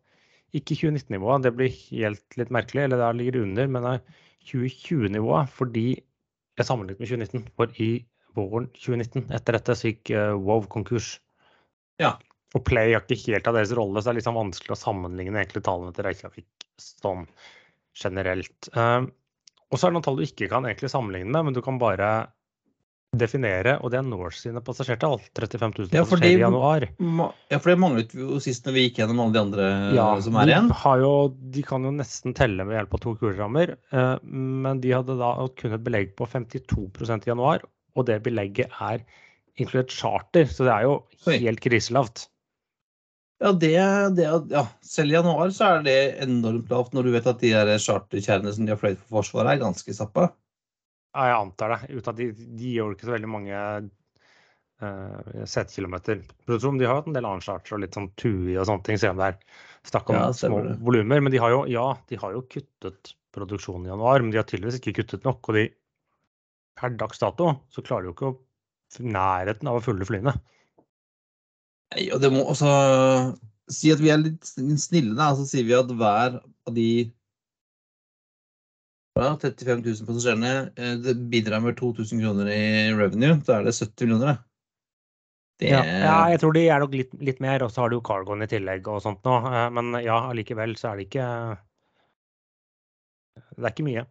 ikke 0.54 0.78
2019-nivået, 0.78 1.46
det 1.46 1.54
blir 1.58 1.78
helt 1.90 2.38
litt 2.38 2.52
merkelig, 2.54 2.86
eller 2.86 3.02
der 3.02 3.16
ligger 3.18 3.36
det 3.36 3.46
under, 3.48 3.70
men 3.74 3.86
det 3.86 3.94
er 3.98 4.18
2020-nivået 4.52 5.54
fordi 5.54 5.88
jeg 6.60 6.68
sammenlignet 6.68 7.02
med 7.02 7.10
2019. 7.10 7.48
For 7.58 7.82
i 7.82 7.92
våren 8.38 8.68
2019, 8.78 9.32
etter 9.34 9.58
dette, 9.58 9.76
så 9.78 9.90
gikk 9.90 10.14
uh, 10.14 10.34
Wow 10.38 10.68
konkurs. 10.70 11.16
Ja. 12.04 12.14
Og 12.54 12.62
Play 12.68 12.94
har 12.94 13.02
ikke 13.02 13.34
helt 13.34 13.50
av 13.50 13.58
deres 13.58 13.74
rolle, 13.74 14.02
så 14.02 14.10
det 14.10 14.14
er 14.14 14.20
liksom 14.22 14.38
vanskelig 14.38 14.76
å 14.76 14.80
sammenligne 14.84 15.42
egentlig 15.42 15.64
tallene 15.66 15.96
til 15.96 16.06
Reykjavik 16.06 16.68
sånn 16.82 17.26
generelt. 17.98 18.70
Uh, 18.78 19.08
og 19.74 19.80
så 19.80 19.88
er 19.88 19.92
det 19.92 19.98
noen 19.98 20.06
tall 20.06 20.20
du 20.20 20.28
ikke 20.28 20.50
kan 20.52 20.68
egentlig 20.70 20.92
sammenligne 20.94 21.34
med, 21.34 21.48
men 21.48 21.56
du 21.58 21.64
kan 21.66 21.80
bare 21.82 22.14
definere, 23.14 23.76
og 23.82 23.92
det 23.94 24.00
er 24.00 24.06
Norse 24.06 24.42
sine 24.42 24.62
passasjertall. 24.66 25.20
35 25.38 25.74
000 25.78 25.90
Ja, 25.94 26.04
for 26.06 26.18
passasjerer 26.18 26.40
i 26.40 26.42
januar. 26.42 26.86
Ja, 27.52 27.60
for 27.60 27.72
det 27.72 27.78
manglet 27.82 28.14
vi 28.16 28.24
jo 28.26 28.40
sist 28.42 28.66
når 28.66 28.76
vi 28.78 28.86
gikk 28.88 29.02
gjennom 29.02 29.22
alle 29.24 29.36
de 29.36 29.42
andre 29.42 29.68
Ja, 29.98 30.08
som 30.22 30.38
er 30.42 30.50
igjen. 30.50 30.72
jo, 31.04 31.12
de 31.58 31.66
kan 31.68 31.86
jo 31.86 31.94
nesten 31.94 32.38
telle 32.38 32.66
ved 32.70 32.78
hjelp 32.80 32.96
av 32.98 33.04
to 33.06 33.16
kulerammer, 33.22 33.76
eh, 33.94 34.16
men 34.26 34.82
de 34.82 34.96
hadde 34.96 35.18
da 35.20 35.36
kun 35.60 35.78
et 35.78 35.86
belegg 35.86 36.16
på 36.18 36.30
52% 36.30 37.28
i 37.28 37.34
januar, 37.34 37.66
og 37.94 38.10
det 38.10 38.22
belegget 38.26 38.74
er 38.82 39.06
inkludert 39.60 39.94
charter, 39.94 40.48
så 40.50 40.66
det 40.68 40.74
er 40.74 40.88
jo 40.88 40.94
helt 41.28 41.62
kriselavt. 41.64 42.28
Ja, 43.44 43.52
det, 43.52 43.74
det, 44.16 44.28
ja, 44.54 44.64
selv 44.86 45.12
i 45.12 45.18
januar 45.18 45.52
så 45.52 45.68
er 45.68 45.82
det 45.84 45.98
enormt 46.24 46.70
lavt 46.72 46.94
når 46.96 47.08
du 47.08 47.12
vet 47.16 47.28
at 47.28 47.42
de 47.42 47.52
der 47.52 47.74
charterkjerrene 47.82 48.54
som 48.56 48.68
de 48.68 48.72
har 48.72 48.80
fløyet 48.80 49.02
for 49.02 49.20
Forsvaret, 49.20 49.56
er 49.56 49.66
ganske 49.66 49.96
sappa. 49.98 50.30
Ja, 51.14 51.26
jeg 51.28 51.40
antar 51.42 51.74
det. 51.74 51.80
Uten 51.92 52.14
at 52.14 52.22
de, 52.22 52.30
de 52.62 52.72
gjør 52.78 52.96
ikke 52.96 53.10
så 53.10 53.14
veldig 53.14 53.32
mange 53.34 53.58
uh, 54.82 55.44
setekilometer. 55.50 56.24
De 56.48 56.88
har 56.88 57.02
hatt 57.02 57.12
en 57.12 57.18
del 57.18 57.28
annen 57.28 57.44
charter 57.44 57.76
og 57.76 57.84
litt 57.84 57.98
sånn 58.00 58.10
TUI 58.16 58.56
og 58.56 58.70
sånne 58.70 58.88
ting, 58.88 59.02
selv 59.02 59.18
om 59.18 59.22
det 59.22 59.34
er 59.34 59.60
snakk 59.92 60.10
om 60.10 60.18
Ja, 60.22 60.32
små 60.38 60.64
volumer. 60.88 61.22
Men 61.22 61.36
de 61.36 61.44
har 61.44 61.54
jo, 61.54 61.66
ja, 61.70 61.90
de 62.10 62.22
har 62.24 62.34
jo 62.38 62.46
kuttet 62.48 63.14
produksjonen 63.36 63.90
i 63.90 63.92
januar, 63.92 64.24
men 64.24 64.32
de 64.32 64.40
har 64.40 64.48
tydeligvis 64.48 64.80
ikke 64.80 64.96
kuttet 65.02 65.28
nok. 65.28 65.52
Og 65.52 65.60
de, 65.60 65.68
per 66.80 66.96
dags 66.98 67.22
dato 67.22 67.52
så 67.74 67.84
klarer 67.86 68.08
de 68.08 68.14
jo 68.14 68.16
ikke 68.16 68.32
å 68.32 68.40
nærheten 69.02 69.70
av 69.70 69.80
å 69.80 69.84
fulle 69.86 70.06
flyene. 70.08 70.36
Nei, 71.94 72.08
og 72.14 72.22
det 72.24 72.32
må 72.34 72.44
også 72.50 72.70
si 73.72 73.92
at 73.94 74.02
vi 74.02 74.12
er 74.14 74.22
litt 74.22 74.46
snille, 74.46 75.16
da. 75.18 75.32
Så 75.38 75.46
sier 75.50 75.66
vi 75.68 75.76
at 75.78 75.92
hver 75.92 76.40
av 76.42 76.74
de 76.76 76.88
ja, 79.14 79.28
35 79.38 79.84
000 79.86 80.08
passasjerene 80.08 80.54
eh, 80.74 80.96
det 81.04 81.14
bidrar 81.30 81.62
med 81.62 81.78
2000 81.78 82.24
kroner 82.24 82.50
i 82.50 82.64
revenue. 82.98 83.38
Da 83.46 83.60
er 83.60 83.68
det 83.70 83.76
70 83.78 84.08
millioner, 84.08 84.34
det. 84.34 84.40
Det 85.62 85.70
Ja, 85.70 85.84
ja, 85.86 86.16
jeg 86.34 86.42
tror 86.42 86.56
de 86.58 86.64
er 86.66 86.82
nok 86.82 86.96
litt, 86.98 87.14
litt 87.22 87.44
mer, 87.44 87.62
og 87.62 87.70
så 87.72 87.84
har 87.84 87.92
du 87.92 88.00
jo 88.00 88.06
cargoen 88.06 88.42
i 88.42 88.50
tillegg 88.50 88.90
og 88.90 89.04
sånt 89.06 89.22
nå. 89.28 89.36
eh, 89.52 89.68
Men 89.76 89.94
ja, 90.02 90.18
allikevel 90.32 90.74
så 90.80 90.92
er 90.92 91.00
det 91.00 91.08
ikke 91.12 91.28
Det 93.54 93.62
er 93.68 93.72
ikke 93.76 93.86
mye. 93.86 94.06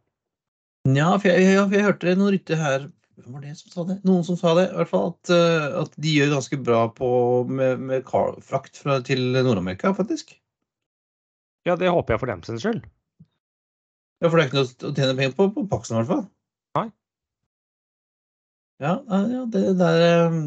Ja, 0.95 1.09
for 1.19 1.31
jeg, 1.31 1.43
jeg, 1.47 1.67
jeg 1.75 1.87
hørte 1.87 2.15
noen 2.19 2.33
rykter 2.37 2.59
her 2.63 2.87
Hvem 3.21 3.35
var 3.37 3.43
det 3.45 3.53
som 3.59 3.73
sa 3.73 3.85
det? 3.89 3.99
Noen 4.09 4.25
som 4.25 4.39
sa 4.41 4.55
det, 4.57 4.71
i 4.71 4.77
hvert 4.79 4.91
fall. 4.91 5.11
At, 5.13 5.33
eh, 5.35 5.67
at 5.83 5.97
de 6.01 6.15
gjør 6.17 6.33
ganske 6.33 6.59
bra 6.65 6.87
på, 6.97 7.09
med, 7.49 7.83
med 7.91 8.09
frakt 8.09 8.79
fra, 8.81 9.01
til 9.05 9.35
Nord-Amerika, 9.37 9.93
faktisk. 9.97 10.33
Ja, 11.69 11.77
det 11.79 11.93
håper 11.93 12.15
jeg 12.15 12.23
for 12.23 12.33
dem 12.33 12.45
sin 12.47 12.61
skyld. 12.63 12.81
Ja, 14.23 14.31
For 14.31 14.39
det 14.39 14.45
er 14.45 14.49
ikke 14.49 14.63
noe 14.63 14.91
å 14.91 14.95
tjene 14.97 15.17
penger 15.19 15.37
på 15.37 15.49
på 15.53 15.67
Paxen, 15.71 15.97
i 15.97 16.01
hvert 16.01 16.11
fall. 16.11 16.25
Nei. 16.79 16.87
Ja, 18.83 18.95
ja 19.07 19.43
det 19.53 19.65
der 19.79 20.05
eh, 20.09 20.39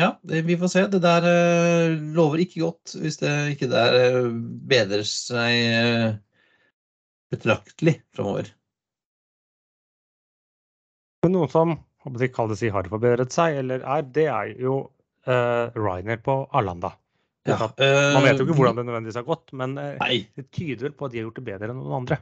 Ja, 0.00 0.10
det, 0.26 0.42
vi 0.48 0.56
får 0.60 0.72
se. 0.72 0.86
Det 0.90 1.02
der 1.04 1.28
eh, 1.30 1.94
lover 2.16 2.42
ikke 2.42 2.64
godt 2.64 2.96
hvis 2.98 3.20
det 3.22 3.34
ikke 3.54 3.70
der 3.70 4.26
bedrer 4.72 5.06
seg 5.06 6.18
betraktelig 7.30 8.00
framover. 8.10 8.50
Men 11.22 11.36
noen 11.36 11.52
som 11.52 11.76
kaller 12.04 12.54
det 12.54 12.60
si 12.60 12.72
har 12.72 12.88
forbedret 12.88 13.34
seg, 13.34 13.60
eller 13.62 13.84
er, 13.84 14.06
det 14.16 14.26
er 14.32 14.54
jo 14.60 14.80
uh, 15.28 15.68
Ryanair 15.76 16.22
på 16.24 16.42
Arlanda. 16.56 16.94
Ja, 17.48 17.56
uh, 17.56 18.14
Man 18.16 18.26
vet 18.26 18.40
jo 18.40 18.46
ikke 18.46 18.56
hvordan 18.58 18.80
det 18.80 18.86
nødvendigvis 18.88 19.20
har 19.20 19.28
gått, 19.28 19.52
men 19.56 19.76
eh, 19.80 19.94
Nei. 20.00 20.16
det 20.36 20.50
tyder 20.52 20.88
vel 20.88 20.96
på 20.96 21.06
at 21.06 21.12
de 21.12 21.20
har 21.20 21.28
gjort 21.28 21.40
det 21.40 21.46
bedre 21.46 21.70
enn 21.70 21.78
noen 21.80 22.02
andre. 22.02 22.20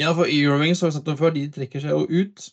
Ja, 0.00 0.12
for 0.16 0.28
Eurowings 0.28 0.82
har 0.84 0.90
vi 0.90 0.96
sagt 0.98 1.08
om 1.08 1.18
før, 1.20 1.34
de 1.36 1.46
trekker 1.52 1.84
seg 1.84 1.92
jo 1.92 2.04
ut. 2.08 2.46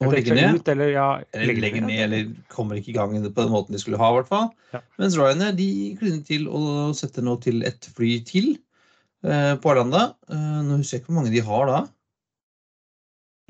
Og 0.00 0.14
legger 0.14 0.36
ned. 0.36 0.56
Ut, 0.56 0.68
eller 0.72 0.92
ja, 0.94 1.06
Eller 1.36 1.60
legger 1.60 1.84
ned, 1.84 2.00
eller 2.06 2.32
kommer 2.52 2.80
ikke 2.80 2.94
i 2.94 2.96
gang 2.96 3.12
på 3.20 3.42
den 3.42 3.52
måten 3.52 3.76
de 3.76 3.80
skulle 3.82 4.00
ha, 4.00 4.08
i 4.08 4.16
hvert 4.16 4.30
fall. 4.32 4.48
Ja. 4.72 4.80
Mens 5.00 5.16
Ryanair 5.20 5.56
de 5.56 5.70
kliner 6.00 6.24
til 6.24 6.48
og 6.48 6.96
setter 6.96 7.24
nå 7.24 7.36
til 7.44 7.64
et 7.68 7.88
fly 7.96 8.14
til 8.28 8.54
eh, 9.24 9.54
på 9.60 9.72
Arlanda. 9.72 10.14
Eh, 10.32 10.60
nå 10.64 10.80
husker 10.80 10.96
jeg 10.96 11.04
ikke 11.04 11.12
hvor 11.12 11.20
mange 11.20 11.34
de 11.34 11.44
har 11.44 11.68
da. 11.68 11.80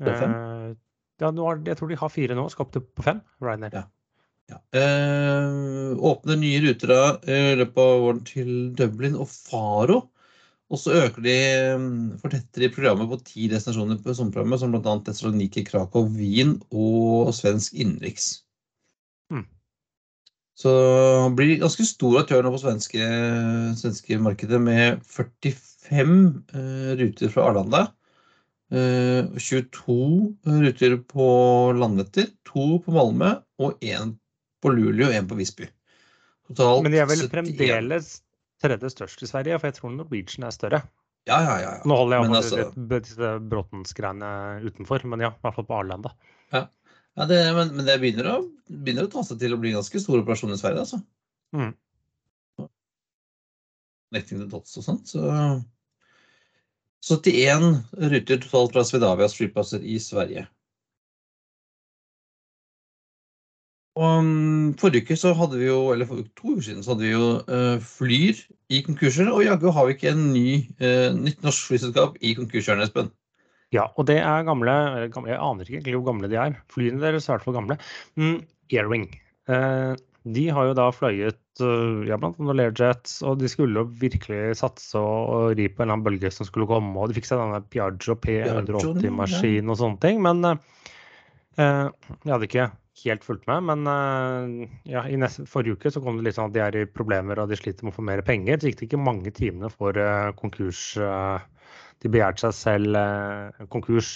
Det 0.01 0.11
er 0.11 0.19
fem. 0.19 0.35
Har, 1.21 1.59
jeg 1.65 1.77
tror 1.77 1.91
de 1.91 1.99
har 1.99 2.13
fire 2.13 2.37
nå, 2.37 2.47
skal 2.49 2.65
opp 2.65 2.75
til 2.75 2.85
på 2.85 3.05
fem. 3.05 3.21
Ryanair. 3.43 3.75
Ja. 3.77 3.87
Ja. 4.51 4.57
Eh, 4.79 5.97
åpner 5.97 6.39
nye 6.39 6.59
ruter 6.65 6.91
eh, 7.29 7.51
i 7.53 7.59
løpet 7.59 7.79
av 7.83 8.01
våren 8.03 8.23
til 8.27 8.49
Dublin 8.77 9.15
og 9.19 9.29
Faro. 9.31 10.01
Og 10.71 10.79
så 10.79 10.93
øker 11.01 11.23
de, 11.23 11.37
mm, 11.79 12.19
fortetter 12.21 12.63
de 12.63 12.71
programmet 12.71 13.09
på 13.11 13.19
ti 13.27 13.47
destinasjoner 13.51 13.99
på 13.99 14.15
sommerprogrammet, 14.15 14.61
som 14.61 14.71
bl.a. 14.71 14.93
Thessaloniki, 15.03 15.65
Krakow, 15.67 16.07
Wien 16.15 16.55
og 16.71 17.33
svensk 17.35 17.75
innenriks. 17.75 18.29
Mm. 19.31 19.43
Så 20.55 20.71
blir 21.35 21.59
ganske 21.59 21.87
stor 21.87 22.21
aktør 22.21 22.45
nå 22.45 22.53
på 22.55 22.61
svenske, 22.63 23.09
svenske 23.79 24.19
markedet 24.23 24.61
med 24.63 25.03
45 25.11 26.15
eh, 26.55 26.93
ruter 27.01 27.33
fra 27.33 27.49
Arlanda. 27.51 27.89
Eh, 28.71 29.25
22 29.35 30.35
ruter 30.63 30.97
på 31.03 31.25
Landvetter, 31.75 32.29
to 32.47 32.77
på 32.79 32.93
Malmö 32.95 33.33
og 33.59 33.83
én 33.83 34.13
på 34.63 34.71
Luleå 34.71 35.09
og 35.09 35.17
én 35.17 35.27
på 35.27 35.35
Visby. 35.35 35.67
Totalt 36.47 36.85
Men 36.85 36.93
de 36.95 37.01
er 37.03 37.09
vel 37.09 37.25
71. 37.25 37.33
fremdeles 37.33 38.11
tredje 38.63 38.91
størst 38.93 39.23
i 39.25 39.27
Sverige, 39.27 39.59
for 39.59 39.67
jeg 39.67 39.77
tror 39.79 39.93
Norwegian 39.97 40.47
er 40.47 40.55
større. 40.55 40.81
Ja, 41.27 41.41
ja, 41.43 41.57
ja. 41.59 41.73
ja. 41.77 41.81
Nå 41.85 41.97
holder 41.99 42.17
jeg 42.17 42.29
Men 42.29 42.37
altså- 42.39 42.69
disse 42.95 43.33
Bråtens-greiene 43.51 44.31
utenfor, 44.63 45.03
men 45.05 45.25
ja, 45.27 45.33
i 45.35 45.43
hvert 45.43 45.57
fall 45.59 45.67
på 45.67 45.79
Arlanda. 45.81 46.15
ja 46.55 47.25
det, 47.27 47.41
men, 47.57 47.75
men 47.75 47.85
det 47.85 47.99
begynner 47.99 48.31
å, 48.31 48.37
begynner 48.71 49.09
å 49.09 49.11
ta 49.11 49.25
seg 49.27 49.39
til 49.41 49.53
å 49.53 49.59
bli 49.59 49.75
ganske 49.75 49.99
stor 49.99 50.23
operasjon 50.23 50.55
i 50.55 50.61
Sverige, 50.61 50.87
altså. 50.87 51.01
Mm. 51.51 51.75
Netting 54.15 54.39
the 54.39 54.47
dots 54.47 54.79
og 54.79 54.87
sånt, 54.87 55.11
så 55.11 55.27
71 57.01 57.83
ruter 58.11 58.41
totalt 58.41 58.75
fra 58.75 58.83
Swedavias 58.85 59.35
flyplasser 59.37 59.81
i 59.81 59.97
Sverige. 59.99 60.45
Og 63.99 64.21
um, 64.23 64.73
Forrige 64.79 65.03
uke 65.03 65.17
så 65.19 65.33
hadde 65.35 65.57
vi 65.59 65.67
jo, 65.67 65.79
eller 65.91 66.07
for 66.07 66.21
to 66.37 66.53
uker 66.53 66.63
siden 66.63 66.83
så 66.83 66.93
hadde 66.93 67.03
vi 67.03 67.11
jo 67.11 67.31
eh, 67.43 67.81
Flyr 67.83 68.37
i 68.71 68.79
konkurser, 68.85 69.27
og 69.33 69.43
jaggu 69.43 69.67
har 69.75 69.87
vi 69.87 69.97
ikke 69.97 70.13
en 70.13 70.29
ny, 70.31 70.61
eh, 70.79 71.09
nytt 71.17 71.43
norsk 71.43 71.67
flyselskap 71.67 72.15
i 72.23 72.31
konkurshjørnet, 72.37 72.87
Espen. 72.87 73.11
Ja, 73.75 73.89
og 73.99 74.07
det 74.07 74.17
er 74.19 74.47
gamle, 74.47 74.71
Jeg 75.09 75.39
aner 75.39 75.67
ikke 75.67 75.95
hvor 75.97 76.07
gamle 76.07 76.29
de 76.31 76.39
er. 76.39 76.55
Flyene 76.71 77.03
deres 77.03 77.27
er 77.27 77.33
i 77.33 77.35
hvert 77.35 77.45
fall 77.45 77.55
gamle. 77.55 77.77
Mm, 78.19 78.41
Airwing. 78.71 79.05
Eh, 79.51 79.93
de 80.23 80.43
har 80.53 80.67
jo 80.69 80.75
da 80.77 80.87
fløyet 80.93 81.63
uh, 81.63 82.03
ja, 82.05 82.17
blant 82.21 82.37
annet 82.37 82.59
Learjet, 82.59 83.13
og 83.25 83.39
de 83.41 83.49
skulle 83.49 83.81
jo 83.81 83.87
virkelig 84.01 84.57
satse 84.59 84.99
og, 84.99 85.55
ri 85.57 85.65
på 85.67 85.81
en 85.81 85.87
eller 85.87 85.97
annen 85.97 86.05
bølge 86.05 86.29
som 86.33 86.47
skulle 86.47 86.69
komme. 86.69 86.93
Og 86.97 87.09
de 87.09 87.17
fikk 87.17 87.29
seg 87.29 87.41
denne 87.41 87.63
Piaggio 87.73 88.17
P180-maskinen 88.21 89.73
og 89.73 89.79
sånne 89.81 90.01
ting. 90.03 90.21
Men 90.21 90.45
eh, 90.45 90.61
eh, 91.57 91.87
jeg 92.21 92.33
hadde 92.35 92.49
ikke 92.49 92.69
helt 93.05 93.25
fulgt 93.25 93.47
med. 93.49 93.65
Men 93.69 93.89
eh, 93.89 94.75
ja, 94.93 95.05
i 95.09 95.17
neste, 95.19 95.47
forrige 95.49 95.79
uke 95.79 95.93
så 95.93 96.03
kom 96.03 96.19
det 96.19 96.29
litt 96.29 96.37
sånn 96.37 96.51
at 96.51 96.57
de 96.57 96.63
er 96.65 96.77
i 96.83 96.89
problemer 96.89 97.41
og 97.41 97.49
de 97.49 97.57
sliter 97.57 97.87
med 97.87 97.95
å 97.95 97.97
få 97.97 98.05
mer 98.11 98.21
penger. 98.27 98.61
Så 98.61 98.69
gikk 98.69 98.83
det 98.83 98.91
ikke 98.91 99.01
mange 99.01 99.33
timene 99.33 99.71
for 99.73 99.97
uh, 99.97 100.29
konkurs. 100.37 100.83
eh, 101.01 101.49
de 102.01 102.09
begjærte 102.09 102.47
seg 102.47 102.55
selv 102.57 102.97
eh, 102.97 103.65
konkurs. 103.73 104.15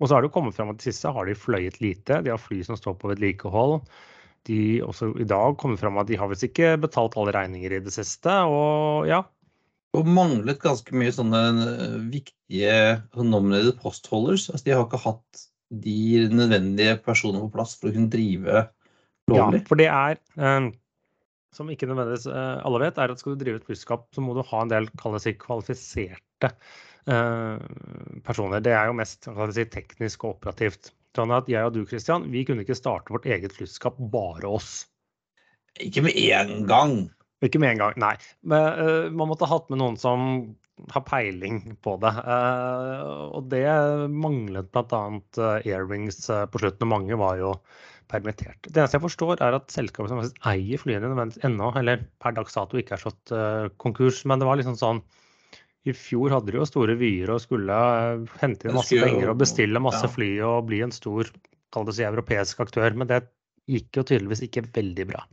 Og 0.00 0.08
så 0.08 0.16
har 0.16 0.22
det 0.22 0.28
jo 0.28 0.34
kommet 0.36 0.56
fram 0.56 0.72
at 0.72 0.80
de 0.80 0.90
siste 0.90 1.12
har 1.16 1.28
de 1.28 1.36
fløyet 1.38 1.80
lite. 1.80 2.20
De 2.24 2.32
har 2.32 2.40
fly 2.40 2.60
som 2.66 2.76
står 2.78 2.98
på 3.00 3.10
vedlikehold. 3.12 3.80
De 4.48 4.58
også 4.84 5.12
i 5.22 5.26
dag 5.28 5.56
kommer 5.60 5.80
fram 5.80 5.96
at 6.00 6.10
de 6.10 6.18
har 6.20 6.28
visst 6.30 6.46
ikke 6.46 6.74
betalt 6.82 7.16
alle 7.20 7.32
regninger 7.36 7.78
i 7.78 7.80
det 7.84 7.94
siste. 7.94 8.34
Og 8.50 9.08
ja. 9.08 9.22
Og 9.94 10.08
manglet 10.10 10.60
ganske 10.62 10.96
mye 10.98 11.14
sånne 11.14 11.42
eh, 11.64 11.98
viktige 12.12 12.78
nominated 13.16 13.78
postholders. 13.82 14.48
Altså, 14.50 14.64
de 14.66 14.74
har 14.74 14.86
ikke 14.86 15.04
hatt 15.04 15.44
de 15.84 16.28
nødvendige 16.30 16.98
personene 17.02 17.44
på 17.46 17.52
plass 17.56 17.76
for 17.78 17.90
å 17.90 17.94
kunne 17.94 18.12
drive 18.12 18.66
lovlig. 19.30 19.62
Ja, 19.62 19.68
for 19.70 19.80
det 19.80 19.90
er 19.90 20.18
eh, 20.18 20.72
som 21.54 21.70
ikke 21.70 21.88
nødvendigvis 21.88 22.26
eh, 22.30 22.58
alle 22.66 22.82
vet, 22.82 22.98
er 22.98 23.12
at 23.12 23.22
skal 23.22 23.34
du 23.34 23.44
drive 23.44 23.60
et 23.60 23.68
flyselskap, 23.68 24.08
så 24.14 24.24
må 24.24 24.34
du 24.36 24.42
ha 24.46 24.62
en 24.64 24.72
del 24.72 24.90
si, 25.22 25.34
kvalifiserte 25.38 26.50
eh, 26.50 27.64
personer. 28.26 28.64
Det 28.64 28.74
er 28.74 28.90
jo 28.90 28.98
mest 28.98 29.28
si, 29.28 29.66
teknisk 29.78 30.26
og 30.26 30.36
operativt. 30.36 30.92
At 31.14 31.50
jeg 31.50 31.62
og 31.62 31.76
du, 31.76 31.84
Christian, 31.86 32.26
vi 32.32 32.42
kunne 32.46 32.64
ikke 32.64 32.78
starte 32.78 33.14
vårt 33.14 33.28
eget 33.30 33.54
flyselskap 33.54 34.00
bare 34.12 34.50
oss. 34.50 34.84
Ikke 35.82 36.02
med 36.06 36.18
en 36.18 36.66
gang. 36.70 36.96
Ikke 37.44 37.60
med 37.62 37.74
en 37.74 37.82
gang, 37.82 37.96
nei. 38.00 38.14
Men, 38.42 38.66
uh, 38.78 39.06
man 39.14 39.30
måtte 39.30 39.46
ha 39.46 39.58
hatt 39.58 39.70
med 39.70 39.82
noen 39.82 39.98
som 40.00 40.54
har 40.90 41.04
peiling 41.06 41.60
på 41.84 41.96
det. 42.02 42.12
Uh, 42.26 43.30
og 43.38 43.50
det 43.52 43.66
manglet 44.10 44.70
bl.a. 44.74 45.02
Uh, 45.38 45.58
Airwings 45.62 46.24
uh, 46.30 46.44
på 46.50 46.62
slutten, 46.62 46.86
og 46.86 46.92
mange 46.96 47.18
var 47.20 47.38
jo 47.40 47.52
permittert. 48.10 48.58
Det 48.66 48.80
eneste 48.80 48.98
jeg 48.98 49.06
forstår, 49.06 49.38
er 49.42 49.56
at 49.56 49.72
selskapet 49.72 50.12
som 50.12 50.24
eier 50.50 50.80
flyene 50.80 51.28
ennå, 51.46 51.70
eller 51.80 52.04
per 52.22 52.34
dags 52.36 52.56
dato 52.56 52.78
ikke 52.78 52.98
er 52.98 53.04
slått 53.06 53.32
konkurs. 53.80 54.20
Men 54.28 54.42
det 54.42 54.48
var 54.48 54.60
liksom 54.60 54.76
sånn 54.78 55.00
I 55.84 55.92
fjor 55.92 56.32
hadde 56.32 56.52
de 56.52 56.60
jo 56.60 56.66
store 56.68 56.96
vyer 56.96 57.28
og 57.34 57.42
skulle 57.44 57.76
uh, 57.76 58.22
hente 58.40 58.70
inn 58.70 58.76
masse 58.76 58.96
penger 58.96 59.32
og 59.32 59.40
bestille 59.42 59.82
masse 59.84 60.08
fly 60.14 60.30
og 60.46 60.66
bli 60.70 60.80
en 60.86 60.94
stor 60.94 61.28
kall 61.74 61.88
det 61.88 61.96
si, 61.98 62.06
europeisk 62.06 62.62
aktør. 62.64 62.94
Men 62.96 63.10
det 63.10 63.24
gikk 63.70 64.00
jo 64.00 64.06
tydeligvis 64.08 64.44
ikke 64.46 64.64
veldig 64.74 65.08
bra. 65.12 65.24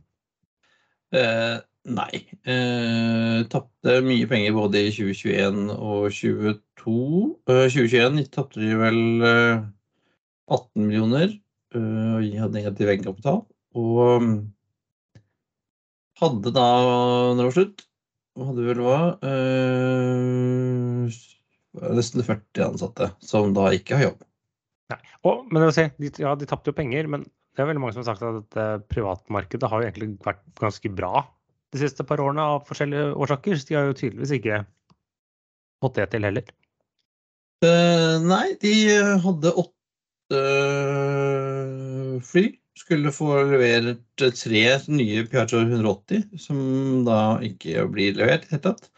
Eh, 1.12 1.56
nei. 1.92 2.22
Eh, 2.48 3.38
Tapte 3.52 3.98
mye 4.04 4.28
penger 4.30 4.56
både 4.56 4.86
i 4.88 4.92
2021 4.94 5.76
og 5.76 6.08
2022. 6.08 6.96
Eh, 7.52 7.66
2021 7.68 8.28
tapte 8.32 8.62
de 8.62 8.72
vel 8.80 9.00
18 10.52 10.82
millioner 10.82 11.36
og 11.72 11.80
øh, 11.80 12.40
hadde 12.40 12.56
negativ 12.56 12.88
egenkapital. 12.88 13.42
Og 13.78 14.00
um, 14.16 14.32
hadde 16.20 16.52
da, 16.52 16.66
når 17.32 17.38
det 17.38 17.46
var 17.46 17.56
slutt, 17.56 17.84
hadde 18.40 18.64
vel 18.64 18.80
hva 18.80 18.98
øh, 19.28 21.20
Nesten 21.96 22.24
40 22.24 22.64
ansatte 22.66 23.08
som 23.24 23.52
da 23.56 23.70
ikke 23.72 23.96
har 23.96 24.10
jobb. 24.10 24.24
Nei. 24.92 24.98
Og, 25.24 25.46
men 25.48 25.62
det 25.62 25.68
vil 25.70 25.76
si, 25.76 25.86
de, 26.04 26.10
ja, 26.20 26.34
de 26.36 26.48
tapte 26.48 26.68
jo 26.68 26.76
penger, 26.76 27.08
men 27.08 27.24
det 27.24 27.62
er 27.62 27.68
veldig 27.68 27.82
mange 27.82 27.94
som 27.96 28.02
har 28.02 28.10
sagt 28.10 28.24
at 28.24 28.40
dette 28.42 28.66
privatmarkedet 28.92 29.70
har 29.70 29.80
jo 29.80 29.88
egentlig 29.88 30.10
vært 30.24 30.42
ganske 30.60 30.92
bra 30.92 31.22
de 31.72 31.80
siste 31.80 32.04
par 32.04 32.20
årene 32.20 32.44
av 32.54 32.66
forskjellige 32.68 33.14
årsaker. 33.24 33.56
Så 33.56 33.68
de 33.68 33.78
har 33.78 33.88
jo 33.88 33.96
tydeligvis 33.96 34.34
ikke 34.36 34.62
fått 35.84 35.96
det 36.00 36.08
til 36.12 36.28
heller. 36.28 36.44
Uh, 37.64 38.20
nei, 38.24 38.46
de 38.60 38.74
hadde 39.22 39.54
åtte 39.62 40.42
fly 42.28 42.46
skulle 42.78 43.12
få 43.14 43.34
levert 43.50 44.00
tre 44.16 44.64
nye 44.88 45.24
Piaggio 45.28 45.62
180, 45.64 46.38
som 46.40 46.58
da 47.06 47.38
ikke 47.44 47.86
blir 47.92 48.16
levert 48.18 48.46
i 48.46 48.48
det 48.48 48.56
hele 48.56 48.64
tatt. 48.70 48.88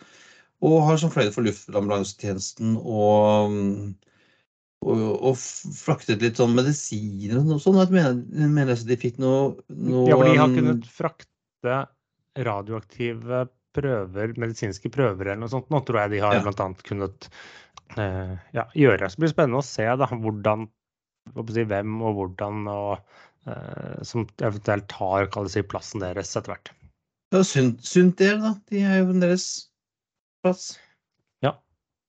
Og 0.64 0.80
har 0.86 1.00
som 1.00 1.12
fløyet 1.12 1.34
for 1.34 1.44
luftambulansetjenesten 1.44 2.76
og, 2.78 3.56
og, 4.86 5.02
og, 5.18 5.42
fraktet 5.76 6.22
litt 6.24 6.40
sånn 6.40 6.54
medisiner 6.56 7.42
og 7.42 7.58
sånt. 7.60 7.82
Jeg 7.82 7.92
mener, 7.92 8.46
mener 8.46 8.72
jeg 8.72 8.88
de 8.88 9.00
fikk 9.00 9.20
noe, 9.22 9.58
noe 9.68 10.06
Ja, 10.08 10.16
for 10.16 10.30
de 10.30 10.38
har 10.40 10.54
kunnet 10.54 10.88
frakte 10.88 11.82
radioaktive 12.46 13.44
prøver, 13.74 14.32
medisinske 14.38 14.90
prøver 14.94 15.32
eller 15.32 15.44
noe 15.44 15.52
sånt. 15.52 15.68
Nå 15.74 15.82
tror 15.84 16.04
jeg 16.04 16.14
de 16.14 16.24
har 16.24 16.38
ja. 16.38 16.46
bl.a. 16.46 16.70
kunnet 16.86 17.28
eh, 17.98 18.34
ja, 18.56 18.68
gjøre. 18.78 19.10
Så 19.10 19.18
det 19.18 19.26
blir 19.26 19.34
spennende 19.34 19.60
å 19.60 19.66
se 19.66 19.86
da, 20.00 20.08
hvordan 20.14 20.68
si, 21.50 21.64
hvem 21.68 22.00
og 22.04 22.18
hvordan 22.20 22.68
og, 22.70 23.20
som 24.06 24.24
eventuelt 24.40 24.86
tar 24.88 25.28
si, 25.52 25.62
plassen 25.68 26.00
deres 26.04 26.32
etter 26.36 26.54
hvert. 26.54 26.70
Det 27.32 27.40
er 27.42 27.46
sunt, 27.48 27.84
sunt 27.84 28.18
del, 28.20 28.38
da. 28.40 28.54
De 28.70 28.80
er 28.86 29.00
jo 29.02 29.14
deres 29.18 29.46
plass. 30.44 30.74
Ja. 31.44 31.56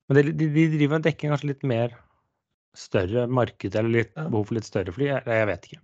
Men 0.08 0.20
de, 0.20 0.34
de, 0.38 0.50
de 0.54 0.66
driver 0.78 1.00
en 1.00 1.06
dekking 1.08 1.34
kanskje 1.34 1.52
litt 1.54 1.66
mer 1.68 1.96
større 2.78 3.26
marked 3.32 3.76
eller 3.76 3.94
litt 4.02 4.12
ja. 4.14 4.28
behov 4.28 4.50
for 4.50 4.60
litt 4.60 4.68
større 4.68 4.94
fly? 4.96 5.10
Jeg, 5.10 5.24
jeg 5.32 5.50
vet 5.50 5.70
ikke. 5.70 5.82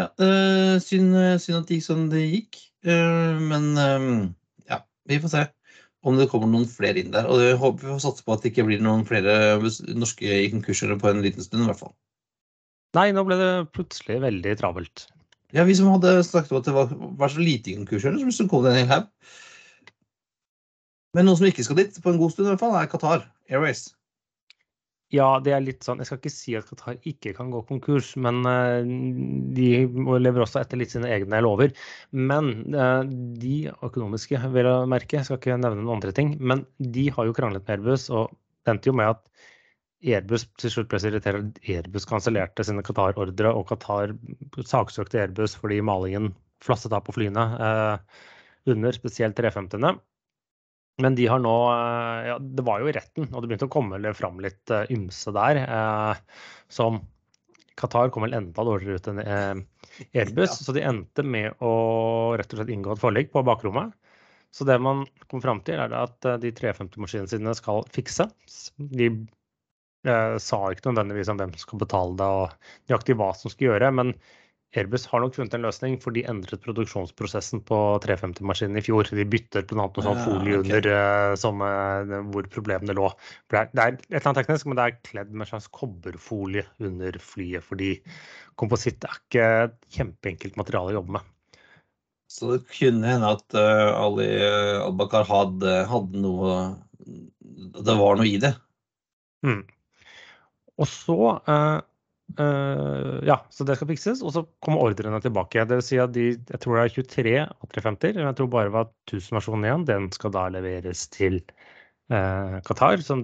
Ja, 0.00 0.06
øh, 0.24 0.74
synd, 0.80 1.16
synd, 1.42 1.62
at 1.62 1.70
det 1.70 1.78
gikk 1.78 1.86
som 1.86 2.04
det 2.12 2.26
gikk. 2.26 2.60
Uh, 2.86 3.36
men 3.44 3.72
um, 3.76 4.28
ja, 4.70 4.80
vi 5.08 5.18
får 5.20 5.34
se 5.34 5.46
om 6.06 6.16
det 6.16 6.30
kommer 6.32 6.48
noen 6.48 6.68
flere 6.68 7.02
inn 7.02 7.12
der. 7.12 7.28
Og 7.28 7.42
jeg 7.44 7.58
håper 7.60 7.86
vi 7.86 7.92
får 7.92 8.04
satse 8.06 8.24
på 8.24 8.36
at 8.36 8.44
det 8.44 8.52
ikke 8.54 8.68
blir 8.70 8.84
noen 8.84 9.04
flere 9.08 9.34
norske 9.96 10.38
i 10.44 10.48
konkurser 10.52 10.94
på 11.00 11.10
en 11.10 11.20
liten 11.24 11.44
stund, 11.44 11.66
i 11.66 11.68
hvert 11.68 11.82
fall. 11.82 11.92
Nei, 12.98 13.10
nå 13.14 13.22
ble 13.26 13.38
det 13.38 13.50
plutselig 13.76 14.18
veldig 14.24 14.56
travelt. 14.58 15.06
Ja, 15.54 15.64
vi 15.66 15.76
som 15.78 15.90
hadde 15.90 16.20
snakket 16.26 16.52
om 16.54 16.60
at 16.60 16.66
det 16.66 16.74
var, 16.74 16.90
var 17.18 17.30
så 17.30 17.42
lite 17.42 17.74
konkurser, 17.78 18.18
så 18.34 18.46
kom 18.50 18.66
det 18.66 18.74
en 18.74 18.80
hel 18.80 18.90
haug. 18.92 19.08
Men 21.16 21.26
noen 21.26 21.38
som 21.40 21.48
ikke 21.48 21.64
skal 21.66 21.78
dit 21.80 21.96
på 22.02 22.12
en 22.12 22.20
god 22.20 22.34
stund, 22.34 22.46
i 22.46 22.52
hvert 22.52 22.62
fall, 22.62 22.76
er 22.78 22.90
Qatar 22.90 23.24
Airways. 23.50 23.88
Ja, 25.10 25.40
det 25.42 25.50
er 25.50 25.62
litt 25.64 25.82
sånn 25.82 25.98
Jeg 25.98 26.06
skal 26.06 26.18
ikke 26.20 26.30
si 26.30 26.52
at 26.54 26.68
Qatar 26.68 26.98
ikke 27.08 27.32
kan 27.34 27.48
gå 27.50 27.64
konkurs, 27.66 28.12
men 28.14 28.44
uh, 28.46 28.78
de 29.56 29.70
lever 30.22 30.44
også 30.44 30.62
etter 30.62 30.78
litt 30.78 30.94
sine 30.94 31.10
egne 31.10 31.40
lover. 31.42 31.74
Men 32.14 32.52
uh, 32.76 33.02
de 33.42 33.72
økonomiske, 33.74 34.38
vil 34.54 34.70
jeg 34.70 34.90
merke, 34.92 35.18
jeg 35.18 35.26
skal 35.26 35.40
ikke 35.40 35.58
nevne 35.58 35.82
noen 35.82 35.96
andre 35.98 36.14
ting, 36.14 36.36
men 36.38 36.62
de 36.78 37.08
har 37.10 37.26
jo 37.26 37.34
kranglet 37.34 37.66
med 37.66 37.80
Airbus, 37.80 38.06
og 38.14 38.30
endte 38.70 38.92
jo 38.92 38.94
med 38.94 39.16
at 39.16 39.49
Airbus 40.00 40.46
til 40.60 40.72
slutt 40.72 40.88
ble 40.90 41.00
så 41.00 41.10
irritert 41.10 41.42
at 41.42 41.58
Airbus 41.68 42.06
kansellerte 42.08 42.64
sine 42.64 42.84
Qatar-ordre, 42.84 43.52
og 43.52 43.66
Qatar 43.68 44.14
saksøkte 44.64 45.20
Airbus 45.20 45.56
fordi 45.60 45.80
malingen 45.84 46.32
flasset 46.64 46.94
av 46.96 47.04
på 47.04 47.14
flyene 47.16 47.44
eh, 47.66 48.22
under, 48.70 48.96
spesielt 48.96 49.36
350-ene. 49.38 49.94
Men 51.00 51.16
de 51.16 51.28
har 51.30 51.40
nå 51.40 51.54
eh, 51.72 52.28
ja, 52.30 52.36
Det 52.40 52.64
var 52.66 52.82
jo 52.82 52.90
i 52.90 52.94
retten, 52.96 53.28
og 53.30 53.40
det 53.40 53.50
begynte 53.50 53.68
å 53.68 53.72
komme 53.72 54.00
fram 54.16 54.40
litt 54.44 54.72
eh, 54.72 54.88
ymse 54.92 55.32
der. 55.36 55.62
Uh, 55.68 56.44
som 56.72 57.00
Qatar 57.80 58.12
kom 58.12 58.26
vel 58.26 58.36
enda 58.36 58.64
dårligere 58.66 59.00
ut 59.00 59.08
enn 59.12 59.22
uh, 59.24 60.04
Airbus, 60.12 60.52
ja. 60.56 60.60
så 60.60 60.76
de 60.76 60.84
endte 60.84 61.24
med 61.24 61.60
å 61.64 61.72
rett 62.40 62.52
og 62.52 62.60
slett 62.60 62.72
inngå 62.72 62.96
et 62.96 63.02
forlik 63.02 63.32
på 63.32 63.44
bakrommet. 63.46 63.92
Så 64.50 64.66
det 64.66 64.80
man 64.82 65.04
kom 65.30 65.42
fram 65.44 65.60
til, 65.62 65.78
er 65.78 65.92
at 65.94 66.26
de 66.42 66.50
350-maskinene 66.56 67.30
sine 67.30 67.52
skal 67.54 67.84
fikses. 67.94 68.72
De 68.82 69.06
sa 70.00 70.58
ikke 70.72 70.88
nødvendigvis 70.88 71.28
om 71.28 71.36
hvem 71.36 71.50
som 71.52 71.60
skal 71.66 71.80
betale 71.82 72.14
det 72.16 72.28
og 72.32 72.68
nøyaktig 72.88 73.16
hva 73.20 73.32
som 73.36 73.52
skal 73.52 73.66
gjøre, 73.66 73.90
men 73.98 74.14
Airbus 74.70 75.02
har 75.10 75.18
nok 75.18 75.34
funnet 75.34 75.54
en 75.56 75.64
løsning, 75.66 75.96
for 75.98 76.14
de 76.14 76.22
endret 76.30 76.62
produksjonsprosessen 76.62 77.62
på 77.66 77.78
350-maskinen 78.04 78.78
i 78.78 78.82
fjor. 78.86 79.08
De 79.18 79.24
bytter 79.26 79.64
bl.a. 79.66 79.80
noe 79.80 80.04
sånn 80.06 80.20
folie 80.22 80.60
under 80.60 80.86
okay. 80.86 81.38
som, 81.42 81.64
uh, 81.64 82.20
hvor 82.30 82.46
problemene 82.54 82.94
lå. 82.94 83.08
Det 83.50 83.58
er, 83.58 83.72
det 83.74 83.82
er, 83.82 83.96
et 83.98 84.12
eller 84.12 84.28
annet 84.30 84.40
teknisk, 84.44 84.68
men 84.70 84.78
det 84.78 84.84
er 84.84 85.00
kledd 85.08 85.32
med 85.34 85.42
en 85.42 85.50
slags 85.50 85.66
kobberfolie 85.74 86.62
under 86.86 87.18
flyet. 87.32 87.66
Fordi 87.66 87.90
kompositt 88.62 89.08
er 89.08 89.18
ikke 89.18 89.50
et 89.64 89.76
kjempeenkelt 89.98 90.60
materiale 90.60 90.94
å 90.94 90.98
jobbe 91.00 91.18
med. 91.18 91.34
Så 92.30 92.52
det 92.52 92.62
kunne 92.70 93.10
hende 93.10 93.34
at 93.34 93.58
uh, 93.58 93.90
Ali 94.04 94.30
Al-Bakar 94.84 95.26
hadde, 95.26 95.80
hadde, 95.90 96.22
noe 96.22 96.60
Det 97.74 97.98
var 97.98 98.22
noe 98.22 98.30
i 98.30 98.38
det? 98.38 98.54
Mm. 99.42 99.64
Og 100.80 100.88
så 100.88 101.16
uh, 101.46 101.80
ja, 103.26 103.36
så 103.50 103.66
det 103.66 103.74
skal 103.76 103.90
fikses, 103.90 104.20
og 104.22 104.34
så 104.36 104.44
kommer 104.64 104.84
ordrene 104.86 105.18
tilbake. 105.22 105.64
Det 105.66 105.80
vil 105.80 105.86
si 105.86 105.98
at 106.00 106.12
de, 106.14 106.28
jeg 106.38 106.60
tror 106.62 106.78
det 106.78 106.84
er 106.84 106.94
23 106.94 107.32
A350, 107.66 108.20
jeg 108.22 108.36
tror 108.38 108.52
bare 108.52 108.68
det 108.68 108.76
var 108.76 108.92
1000-versjonen 109.10 109.66
igjen. 109.66 109.88
Den 109.88 110.10
skal 110.14 110.34
da 110.36 110.46
leveres 110.54 111.08
til 111.12 111.40
uh, 112.12 112.60
Qatar. 112.66 113.02
Så 113.04 113.18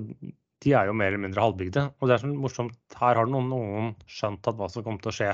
de 0.65 0.73
er 0.75 0.89
jo 0.91 0.97
mer 0.97 1.13
eller 1.13 1.23
mindre 1.23 1.45
halvbygde. 1.45 1.87
Og 2.01 2.09
det 2.09 2.17
er 2.17 2.25
sånn 2.25 2.39
morsomt, 2.41 2.79
her 2.99 3.21
har 3.21 3.31
noen, 3.31 3.53
noen 3.53 3.93
skjønt 4.11 4.49
at 4.51 4.59
hva 4.59 4.69
som 4.73 4.85
kommer 4.87 5.05
til 5.05 5.13
å 5.13 5.17
skje 5.21 5.33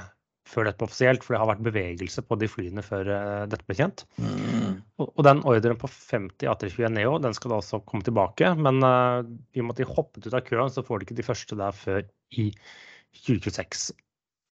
før 0.48 0.66
dette 0.66 0.80
ble 0.80 0.88
offisielt, 0.88 1.24
for 1.24 1.34
det 1.34 1.40
har 1.42 1.50
vært 1.52 1.66
bevegelse 1.66 2.24
på 2.26 2.38
de 2.40 2.48
flyene 2.50 2.84
før 2.84 3.08
uh, 3.08 3.42
dette 3.50 3.66
ble 3.68 3.76
kjent. 3.78 4.04
Mm. 4.18 4.80
Og, 4.98 5.06
og, 5.06 5.20
den 5.28 5.42
ordren 5.48 5.78
på 5.78 5.90
50 5.90 6.48
A321 6.50 6.96
Neo 6.96 7.18
den 7.22 7.36
skal 7.38 7.54
da 7.54 7.60
også 7.62 7.82
komme 7.88 8.06
tilbake, 8.06 8.54
men 8.58 8.82
i 8.82 9.62
og 9.62 9.68
med 9.68 9.74
at 9.76 9.82
de 9.82 9.90
hoppet 9.90 10.26
ut 10.26 10.34
av 10.34 10.42
køen, 10.48 10.72
så 10.72 10.84
får 10.86 11.00
de 11.00 11.08
ikke 11.08 11.20
de 11.20 11.28
første 11.30 11.58
der 11.58 11.76
før 11.76 12.02
i 12.38 12.48
2026. 13.22 13.92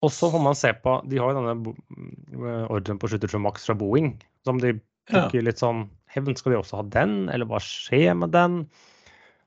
Og 0.00 0.12
så 0.12 0.31
får 0.33 0.42
man 0.42 0.57
se 0.57 0.70
på 0.83 0.94
De 1.09 1.18
har 1.20 1.33
jo 1.33 1.40
denne 1.40 1.72
eh, 1.72 2.66
ordren 2.72 3.00
på 3.00 3.11
737 3.11 3.40
Max 3.44 3.66
fra 3.68 3.76
Boeing, 3.76 4.14
som 4.48 4.61
de 4.62 4.79
bruker 5.11 5.40
ja. 5.40 5.46
litt 5.48 5.61
sånn 5.61 5.88
Hevn, 6.11 6.35
skal 6.38 6.55
de 6.55 6.59
også 6.59 6.81
ha 6.81 6.87
den, 6.90 7.29
eller 7.31 7.46
hva 7.46 7.61
skjer 7.62 8.16
med 8.18 8.33
den? 8.35 8.62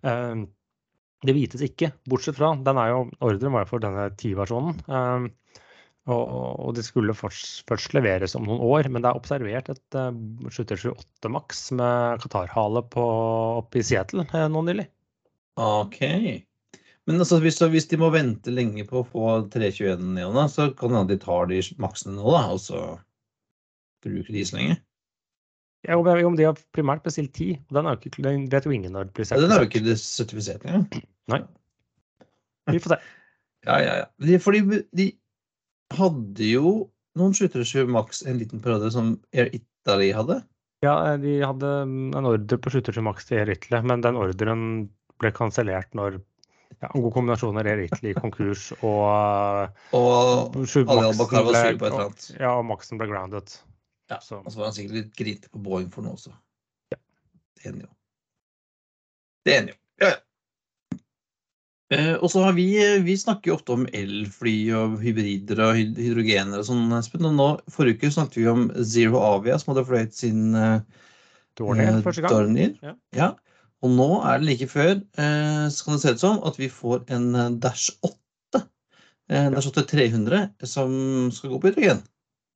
Uh, 0.05 0.45
Det 1.23 1.35
vites 1.35 1.63
ikke, 1.63 1.89
bortsett 2.07 2.37
fra 2.37 2.53
den 2.59 2.79
er 2.79 2.91
jo, 2.91 3.01
Ordren 3.23 3.55
var 3.55 3.65
jo 3.65 3.71
for 3.73 3.83
denne 3.83 4.09
10-versjonen. 4.11 4.79
Um, 4.87 5.27
og, 6.11 6.73
det 6.75 6.83
skulle 6.83 7.15
først, 7.15 7.93
leveres 7.95 8.35
om 8.35 8.47
noen 8.47 8.63
år, 8.65 8.89
men 8.91 9.03
det 9.03 9.09
er 9.09 9.19
observert 9.19 9.69
et 9.71 9.95
uh, 9.95 10.11
728 10.51 11.31
Max 11.31 11.69
med 11.71 12.19
Qatar-hale 12.23 12.83
oppe 12.83 13.79
i 13.79 13.85
Seattle 13.87 14.25
uh, 14.33 14.47
nå 14.51 14.65
nylig. 14.67 14.89
OK. 15.55 16.01
Men 17.07 17.19
altså, 17.19 17.39
hvis, 17.43 17.61
hvis, 17.71 17.87
de 17.91 17.99
må 17.99 18.09
vente 18.11 18.51
lenge 18.51 18.83
på 18.89 18.99
å 18.99 19.07
få 19.07 19.29
321-neona, 19.53 20.47
så 20.51 20.69
kan 20.75 20.95
hende 20.95 21.15
de 21.15 21.23
tar 21.23 21.47
de 21.51 21.61
maksene 21.79 22.17
nå, 22.17 22.27
da, 22.35 22.43
og 22.51 22.61
så 22.63 22.83
bruker 24.03 24.35
de 24.35 24.45
så 24.47 24.59
lenge? 24.59 24.77
Ja, 25.87 25.97
om 25.99 26.37
de 26.39 26.47
har 26.47 26.59
primært 26.75 27.03
bestilt 27.03 27.33
10, 27.35 27.63
og 27.67 27.79
den, 27.79 27.87
er 27.87 27.99
ikke, 27.99 28.23
den 28.23 28.45
vet 28.51 28.67
jo 28.67 28.75
ingen 28.75 28.95
når 28.95 29.09
det 29.09 29.17
blir 29.17 29.27
sertifisert. 29.27 29.49
Den 29.49 29.55
er 29.55 29.63
jo 29.63 29.71
ikke 29.71 29.97
sertifisert 29.99 30.63
engang. 30.67 31.03
Nei. 31.31 31.43
Vi 32.71 32.79
får 32.79 32.95
se. 32.95 33.01
ja, 33.67 33.75
ja, 33.83 33.97
ja. 34.03 34.39
Fordi 34.39 34.63
de 34.95 35.09
hadde 35.97 36.49
jo 36.49 36.73
noen 37.19 37.35
737 37.37 37.91
Max 37.93 38.23
en 38.25 38.39
liten 38.41 38.61
periode 38.63 38.89
som 38.93 39.15
Air 39.35 39.51
Italy 39.53 40.11
hadde. 40.15 40.41
Ja, 40.83 41.15
de 41.17 41.37
hadde 41.45 41.71
en 41.85 42.27
ordre 42.27 42.59
på 42.59 42.73
737 42.73 43.03
Max 43.05 43.29
til 43.29 43.39
Air 43.39 43.53
Italy, 43.53 43.81
men 43.87 44.03
den 44.03 44.19
ordren 44.19 44.63
ble 45.21 45.31
kansellert 45.35 45.93
når 45.95 46.17
ja, 46.81 46.89
en 46.89 47.03
god 47.03 47.13
kombinasjon 47.15 47.59
av 47.59 47.69
Air 47.69 47.85
Italy 47.85 48.15
konkurs 48.23 48.71
og 48.81 49.93
Og 49.95 50.57
Ali 50.57 51.05
Al-Bakar 51.05 51.45
var 51.47 51.59
sur 51.59 51.77
på 51.77 51.87
et 51.87 51.93
eller 51.93 52.07
annet. 52.07 52.27
Ja, 52.39 52.55
og 52.57 52.65
Maxen 52.71 52.99
ble 53.01 53.07
grounded. 53.11 53.55
Ja, 54.11 54.19
og 54.19 54.49
så 54.51 54.59
var 54.59 54.67
han 54.69 54.75
sikkert 54.75 54.99
litt 54.99 55.13
grinete 55.17 55.53
på 55.53 55.61
Boeing 55.63 55.87
for 55.93 56.05
noe 56.05 56.17
også. 56.17 56.33
Ja. 56.93 56.99
Det 57.59 57.71
ender 57.71 57.87
jo. 57.87 57.93
Det 59.47 59.55
ender 59.59 59.75
jo. 59.75 59.82
Eh, 61.93 62.13
og 62.15 62.31
så 62.31 62.43
har 62.45 62.55
vi, 62.57 62.67
vi 63.05 63.15
snakker 63.19 63.51
jo 63.51 63.57
ofte 63.57 63.75
om 63.75 63.85
elfly 63.93 64.55
og 64.77 64.97
hybrider 65.03 65.61
og 65.65 65.77
hydrogener 65.77 66.61
og 66.61 66.67
sånn, 66.67 66.87
Espen. 66.97 67.27
Og 67.29 67.35
nå, 67.37 67.47
forrige 67.73 67.99
uke 67.99 68.13
snakket 68.15 68.39
vi 68.39 68.49
om 68.51 68.67
Zero 68.87 69.21
Avia, 69.23 69.59
som 69.61 69.73
hadde 69.73 69.85
fløyet 69.89 70.15
sin 70.17 70.55
uh, 70.57 70.79
Dornier 71.59 72.01
første 72.05 72.23
gang. 72.23 72.33
Dornier. 72.33 72.73
Ja. 72.81 72.95
ja. 73.19 73.29
Og 73.83 73.93
nå 73.93 74.09
er 74.23 74.39
det 74.39 74.49
like 74.49 74.69
før, 74.71 74.95
uh, 75.19 75.67
så 75.67 75.85
kan 75.85 75.99
det 75.99 76.05
se 76.05 76.15
ut 76.15 76.23
som, 76.23 76.41
at 76.47 76.59
vi 76.61 76.71
får 76.71 77.05
en 77.13 77.29
Dash 77.61 77.93
8. 77.99 78.63
Uh, 79.29 79.47
Dash 79.53 79.69
8 79.69 79.85
300 79.91 80.43
som 80.69 80.97
skal 81.35 81.53
gå 81.53 81.61
på 81.61 81.73
hydrogen. 81.73 82.03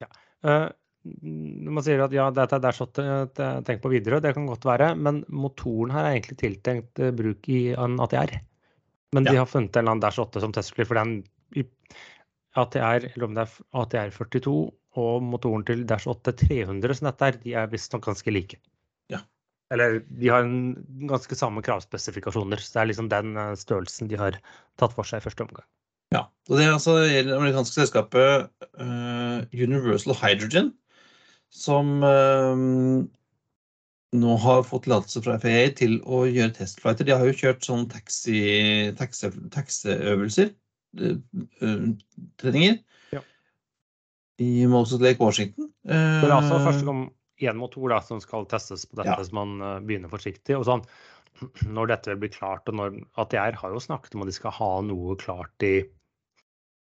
Ja. 0.03 0.11
man 0.45 1.83
sier 1.83 2.03
at 2.03 2.13
ja, 2.13 2.27
dette 2.31 2.57
er 2.57 2.61
Dash 2.63 2.83
8, 2.85 3.05
tenk 3.67 3.81
på 3.83 3.91
videre, 3.91 4.21
det 4.23 4.33
kan 4.37 4.47
godt 4.49 4.65
være. 4.67 4.93
Men 4.95 5.25
motoren 5.27 5.93
her 5.93 6.07
er 6.07 6.17
egentlig 6.17 6.39
tiltenkt 6.41 7.01
bruk 7.19 7.49
i 7.51 7.67
en 7.75 7.99
ATR. 8.03 8.37
Men 9.15 9.27
de 9.27 9.37
har 9.37 9.47
funnet 9.47 9.75
en 9.75 9.83
eller 9.83 9.95
annen 9.95 10.03
Dash 10.03 10.19
8 10.19 10.41
som 10.43 10.53
testfly 10.55 10.85
for 10.87 10.99
den 10.99 11.21
ATR, 12.57 13.07
eller 13.13 13.27
om 13.27 13.37
det 13.37 13.45
er 13.45 13.53
ATR 13.81 14.11
42 14.15 14.55
og 14.97 15.23
motoren 15.23 15.63
til 15.67 15.85
Dash 15.87 16.09
8 16.09 16.33
300 16.41 16.97
som 16.97 17.09
dette 17.09 17.29
er, 17.29 17.39
de 17.43 17.55
er 17.61 17.71
visstnok 17.71 18.07
ganske 18.07 18.33
like. 18.33 18.59
Ja. 19.13 19.21
Eller 19.73 20.01
de 20.07 20.31
har 20.33 20.45
en 20.45 20.75
ganske 21.09 21.37
samme 21.37 21.63
kravspesifikasjoner. 21.65 22.61
Så 22.61 22.73
det 22.73 22.81
er 22.81 22.91
liksom 22.91 23.11
den 23.13 23.37
eh, 23.37 23.53
størrelsen 23.59 24.09
de 24.11 24.19
har 24.19 24.39
tatt 24.81 24.95
for 24.97 25.07
seg 25.07 25.21
i 25.21 25.27
første 25.27 25.45
omgang. 25.45 25.67
Ja. 26.15 26.25
og 26.49 26.57
Det 26.57 26.65
er 26.65 26.73
altså 26.73 26.97
det 27.03 27.35
amerikanske 27.35 27.81
selskapet 27.81 28.47
uh, 28.79 29.43
Universal 29.51 30.15
Hydrogen 30.15 30.71
som 31.51 31.99
uh, 31.99 33.06
nå 34.19 34.37
har 34.43 34.63
fått 34.67 34.83
tillatelse 34.85 35.23
fra 35.25 35.37
FAA 35.41 35.65
til 35.79 35.97
å 36.05 36.25
gjøre 36.27 36.55
testflighter. 36.57 37.07
De 37.07 37.15
har 37.15 37.25
jo 37.27 37.39
kjørt 37.39 37.67
sånn 37.67 37.85
taxiøvelser, 37.91 39.31
taxi, 39.53 40.47
eh, 41.01 41.85
treninger, 42.41 42.79
ja. 43.15 43.21
i 44.43 44.51
Moses 44.71 45.01
Lake, 45.03 45.21
Washington. 45.23 45.71
Det 45.87 46.25
er 46.27 46.35
altså 46.35 46.63
første 46.65 46.87
gang 46.87 47.05
én 47.37 47.59
motor 47.59 47.93
da, 47.93 48.01
som 48.01 48.19
skal 48.23 48.47
testes 48.49 48.87
på 48.89 48.97
dette, 48.99 49.13
ja. 49.13 49.23
så 49.23 49.37
man 49.37 49.59
begynner 49.85 50.09
forsiktig. 50.11 50.57
og 50.57 50.65
sånn, 50.67 50.83
Når 51.75 51.91
dette 51.91 52.15
blir 52.17 52.31
klart, 52.33 52.65
og 52.69 52.77
når 52.79 52.97
ATR 53.21 53.57
har 53.61 53.73
jo 53.73 53.81
snakket 53.83 54.15
om 54.15 54.23
at 54.25 54.31
de 54.31 54.35
skal 54.35 54.55
ha 54.57 54.71
noe 54.85 55.17
klart 55.21 55.65
i 55.65 55.75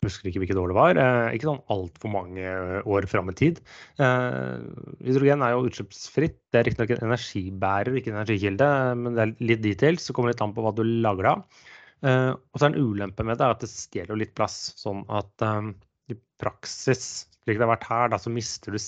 husker 0.05 0.29
ikke 0.29 0.43
hvilket 0.43 0.59
år 0.59 0.71
det 0.71 0.77
var. 0.77 0.99
Eh, 0.99 1.35
ikke 1.37 1.49
sånn 1.49 1.61
altfor 1.73 2.11
mange 2.13 2.55
år 2.83 3.07
fram 3.11 3.31
i 3.31 3.35
tid. 3.39 3.61
Eh, 4.01 4.63
hydrogen 5.03 5.45
er 5.45 5.53
jo 5.53 5.67
utslippsfritt. 5.69 6.39
Det 6.53 6.59
er 6.59 6.67
riktignok 6.69 6.95
en 6.95 7.07
energibærer, 7.09 7.99
ikke 7.99 8.13
en 8.13 8.19
energikilde, 8.21 8.69
men 8.99 9.17
det 9.17 9.25
er 9.25 9.35
litt 9.51 9.63
details. 9.65 10.07
Så 10.07 10.15
kommer 10.15 10.31
det 10.31 10.37
litt 10.37 10.45
an 10.47 10.55
på 10.57 10.65
hva 10.65 10.73
du 10.75 10.83
lager 10.85 11.27
det 11.27 11.33
av. 11.33 11.63
Eh, 12.03 12.31
og 12.33 12.59
så 12.59 12.67
er 12.67 12.73
en 12.73 12.91
ulempe 12.91 13.25
med 13.27 13.39
det 13.39 13.49
at 13.55 13.63
det 13.63 13.71
stjeler 13.71 14.19
litt 14.19 14.35
plass. 14.37 14.57
Sånn 14.79 15.05
at 15.13 15.47
eh, 15.47 15.71
i 16.13 16.19
praksis, 16.41 17.29
slik 17.43 17.59
det 17.59 17.67
har 17.67 17.73
vært 17.75 17.89
her, 17.91 18.11
da, 18.13 18.19
så 18.19 18.33
mister 18.33 18.75
du 18.75 18.81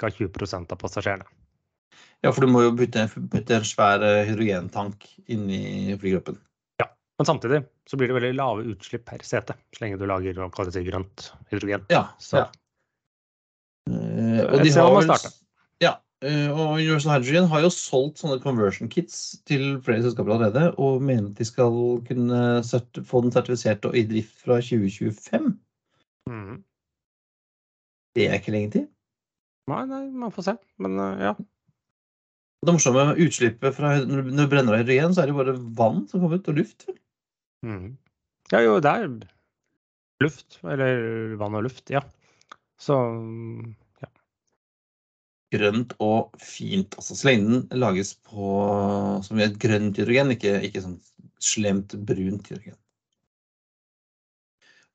ca. 0.00 0.10
20% 0.10 0.74
av 0.74 0.82
passasjerene. 0.82 1.34
Ja, 2.26 2.32
for 2.32 2.42
du 2.42 2.50
må 2.50 2.64
jo 2.64 2.74
bytte, 2.74 3.04
putte 3.30 3.60
en 3.60 3.66
svær 3.66 4.02
hydrogentank 4.02 5.06
hydrogentank 5.06 5.06
inni 5.30 5.94
flykroppen. 6.02 6.40
Men 7.18 7.26
samtidig 7.26 7.62
så 7.90 7.98
blir 7.98 8.10
det 8.10 8.14
veldig 8.14 8.36
lave 8.38 8.64
utslipp 8.70 9.08
per 9.08 9.24
sete, 9.26 9.56
så 9.74 9.82
lenge 9.82 9.98
du 9.98 10.06
lager 10.06 10.36
grønt 10.86 11.30
hydrogen. 11.50 11.86
Ja, 11.90 12.04
så. 12.22 12.44
ja. 12.44 12.48
Uh, 13.88 14.44
og 14.52 14.62
de 14.62 14.70
har 14.74 14.92
vel, 14.92 15.10
ja, 15.82 15.94
uh, 16.22 16.48
og 16.52 16.76
Universal 16.76 17.14
Hydrogen 17.16 17.48
har 17.50 17.64
jo 17.64 17.70
solgt 17.72 18.20
sånne 18.20 18.36
conversion 18.42 18.90
kits 18.92 19.40
til 19.48 19.80
flere 19.82 20.04
selskaper 20.04 20.36
allerede, 20.36 20.68
og 20.76 21.02
mener 21.02 21.32
at 21.32 21.40
de 21.40 21.46
skal 21.48 21.72
kunne 22.06 22.42
få 23.08 23.24
den 23.24 23.34
sertifisert 23.34 23.88
og 23.88 23.96
i 23.96 24.04
drift 24.06 24.44
fra 24.44 24.60
2025. 24.62 25.50
Mm. 26.28 26.60
Det 28.14 28.28
er 28.28 28.38
ikke 28.38 28.54
lenge 28.54 28.74
til. 28.76 28.86
Nei, 29.72 29.82
nei, 29.88 30.04
man 30.22 30.34
får 30.34 30.52
se. 30.52 30.56
Men 30.84 31.00
uh, 31.02 31.26
ja. 31.30 31.34
Det 32.62 32.74
morsomme 32.74 33.10
med 33.10 33.20
utslippet 33.26 33.74
fra 33.74 33.96
når 34.06 34.30
du 34.30 34.46
brenner 34.50 34.76
av 34.76 34.84
hydrogen, 34.84 35.12
så 35.14 35.24
er 35.24 35.30
det 35.30 35.38
bare 35.38 35.58
vann 35.58 36.04
som 36.10 36.22
kommer 36.22 36.38
ut, 36.38 36.50
og 36.50 36.62
luft. 36.62 36.86
vel? 36.86 36.98
Mm. 37.66 37.96
Ja, 38.52 38.62
jo, 38.64 38.78
det 38.80 38.92
er 38.92 39.08
luft. 40.22 40.58
Eller 40.64 41.36
vann 41.40 41.56
og 41.58 41.66
luft, 41.66 41.90
ja. 41.92 42.02
Så 42.78 42.96
ja. 44.02 44.10
Grønt 45.54 45.94
og 46.04 46.34
fint. 46.42 46.94
Altså, 46.98 47.16
slengden 47.18 47.66
lages 47.74 48.14
på 48.28 48.52
som 49.26 49.42
et 49.42 49.58
grønt 49.60 49.98
hydrogen, 49.98 50.34
ikke, 50.36 50.58
ikke 50.68 50.84
sånn 50.84 51.00
slemt 51.42 51.94
brunt 52.06 52.50
hydrogen. 52.50 52.78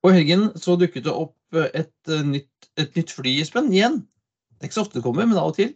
Og 0.03 0.11
i 0.11 0.17
helgen 0.17 0.49
så 0.59 0.75
dukket 0.79 1.05
det 1.05 1.13
opp 1.15 1.55
et, 1.55 1.93
nytt, 2.27 2.67
et 2.79 2.97
nytt 2.97 3.13
fly, 3.15 3.37
Espen, 3.39 3.71
igjen. 3.71 4.01
Det 4.57 4.65
er 4.65 4.71
ikke 4.71 4.79
så 4.79 4.83
ofte 4.83 4.99
det 4.99 5.05
kommer, 5.05 5.27
men 5.29 5.39
av 5.39 5.53
og 5.53 5.59
til. 5.59 5.71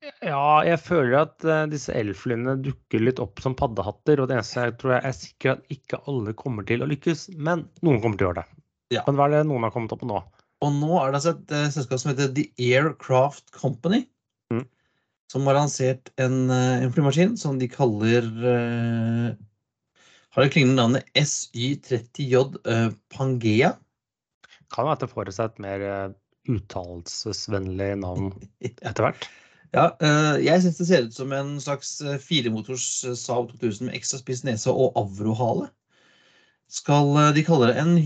Ja, 0.00 0.62
jeg 0.64 0.80
føler 0.80 1.26
at 1.26 1.44
uh, 1.44 1.66
disse 1.68 1.92
elflyene 1.96 2.54
dukker 2.64 3.02
litt 3.02 3.20
opp 3.20 3.40
som 3.44 3.56
paddehatter. 3.56 4.22
Og 4.22 4.30
det 4.30 4.38
eneste 4.38 4.64
jeg 4.64 4.76
tror 4.80 4.94
jeg 4.96 5.04
er 5.08 5.16
sikker 5.16 5.52
at 5.52 5.74
ikke 5.74 6.00
alle 6.08 6.34
kommer 6.36 6.64
til 6.68 6.84
å 6.84 6.88
lykkes, 6.88 7.26
men 7.36 7.66
noen 7.84 8.00
kommer 8.00 8.16
til 8.16 8.28
å 8.28 8.30
gjøre 8.30 8.42
det. 8.44 8.60
Ja. 8.96 9.04
Men 9.06 9.18
hva 9.18 9.28
er 9.28 9.34
det 9.36 9.48
noen 9.50 9.66
har 9.66 9.74
kommet 9.74 9.92
opp 9.94 10.04
med 10.04 10.12
nå? 10.14 10.22
Og 10.64 10.72
nå 10.76 10.94
er 11.00 11.12
det 11.12 11.20
altså 11.20 11.34
et 11.36 11.52
uh, 11.52 11.66
selskap 11.72 12.00
som 12.00 12.12
heter 12.12 12.32
The 12.36 12.46
Aircraft 12.70 13.52
Company. 13.56 14.06
Mm. 14.52 14.64
Som 15.32 15.46
har 15.48 15.58
lansert 15.58 16.08
en, 16.20 16.38
uh, 16.48 16.80
en, 16.80 16.94
flymaskin 16.96 17.36
som 17.40 17.60
de 17.60 17.68
kaller 17.70 18.26
Har 20.30 20.44
det 20.44 20.50
klingende 20.54 20.78
navnet 20.80 21.12
SY30J 21.18 22.96
Pangea. 23.12 23.74
Kan 24.72 24.86
være 24.86 24.96
at 24.96 25.04
det 25.04 25.12
får 25.12 25.32
seg 25.34 25.52
et 25.52 25.62
mer 25.66 25.86
uttalelsesvennlig 26.48 27.92
navn 28.00 28.32
etter 28.64 29.04
hvert. 29.04 29.28
Ja, 29.70 29.92
eh, 30.02 30.40
jeg 30.42 30.62
syns 30.64 30.80
det 30.80 30.86
ser 30.88 31.04
ut 31.06 31.14
som 31.14 31.32
en 31.34 31.52
slags 31.62 32.00
eh, 32.02 32.18
firemotors 32.22 32.86
eh, 33.06 33.14
Saab 33.18 33.52
2000 33.52 33.86
med 33.86 33.98
ekstra 34.00 34.18
spiss 34.18 34.42
nese 34.46 34.72
og 34.72 34.98
avrohale. 34.98 35.68
Skal 36.70 37.16
de 37.34 37.42
kalle 37.42 37.70
det 37.70 37.82
en, 37.82 37.96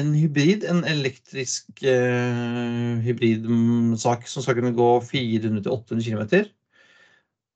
en 0.00 0.12
hybrid, 0.16 0.62
en 0.64 0.78
elektrisk 0.88 1.82
uh, 1.84 2.94
hybridsak 3.04 4.24
som 4.32 4.40
skal 4.40 4.56
kunne 4.56 4.72
gå 4.72 4.86
400-800 5.04 6.06
km. 6.06 6.22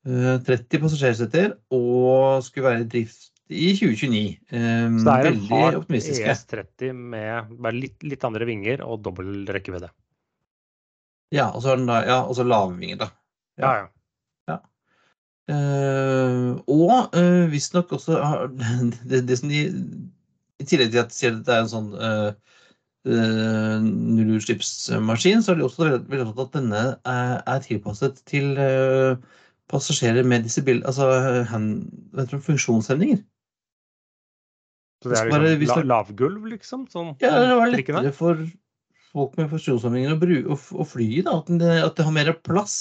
Uh, 0.04 0.36
30 0.44 0.82
passasjerseter 0.82 1.54
og 1.72 2.44
skulle 2.44 2.68
være 2.68 2.84
i 2.84 2.90
drift 2.98 3.30
i 3.48 3.70
2029. 3.78 4.20
Um, 4.52 5.00
Så 5.00 5.08
det 5.08 5.16
er 5.16 5.30
en 5.30 5.42
hard 5.54 5.80
ES30 5.88 7.00
med 7.00 7.56
bare 7.56 7.78
litt, 7.78 7.96
litt, 8.04 8.28
andre 8.28 8.44
vinger 8.52 8.84
og 8.84 9.00
dobbel 9.08 9.46
rekkevidde. 9.56 9.88
Ja, 11.32 11.48
og 11.48 11.64
så 11.64 11.78
ja, 11.80 12.20
lave 12.44 12.76
vinger, 12.76 13.06
da. 13.06 13.12
Ja, 13.60 13.72
ja. 13.80 13.88
ja. 14.48 14.58
Uh, 15.50 16.56
og 16.70 17.16
uh, 17.16 17.50
visstnok 17.52 17.92
også 17.92 18.16
har 18.22 18.46
det, 19.10 19.24
det, 19.28 19.38
som 19.38 19.52
de 19.52 19.66
I 20.62 20.64
tillegg 20.68 20.92
til 20.94 21.02
at 21.02 21.12
de 21.12 21.18
sier 21.18 21.36
at 21.36 21.44
det 21.46 21.56
er 21.56 21.64
en 21.64 21.72
sånn 21.72 21.90
uh, 21.98 22.30
uh, 23.10 23.76
nullutslippsmaskin, 23.82 25.42
så 25.42 25.52
er 25.52 25.60
de 25.60 25.66
også 25.66 25.90
veldig 25.90 26.28
opptatt 26.30 26.48
at 26.48 26.58
denne 26.60 26.82
er, 26.94 27.36
er 27.42 27.64
tilpasset 27.66 28.22
til 28.30 28.54
passasjerer 29.72 30.26
med 30.28 30.44
disibil, 30.44 30.82
altså 30.86 31.08
hand, 31.48 31.86
funksjonshemninger. 32.32 33.22
Så 35.02 35.10
det 35.10 35.18
er 35.18 35.28
liksom 35.28 35.44
det 35.44 35.54
være, 35.58 35.82
la, 35.82 35.96
lavgulv, 35.96 36.44
liksom? 36.52 36.84
Sånn 36.90 37.14
Ja, 37.22 37.32
det 37.42 37.56
var 37.58 37.72
lettere 37.72 38.12
for 38.14 38.42
folk 39.12 39.34
med 39.38 39.50
funksjonshemninger 39.50 40.14
å, 40.14 40.54
å, 40.54 40.58
å 40.84 40.86
fly 40.86 41.08
da. 41.26 41.40
At 41.40 41.50
det, 41.58 41.72
at 41.88 41.98
det 41.98 42.06
har 42.06 42.14
mer 42.14 42.30
plass. 42.46 42.76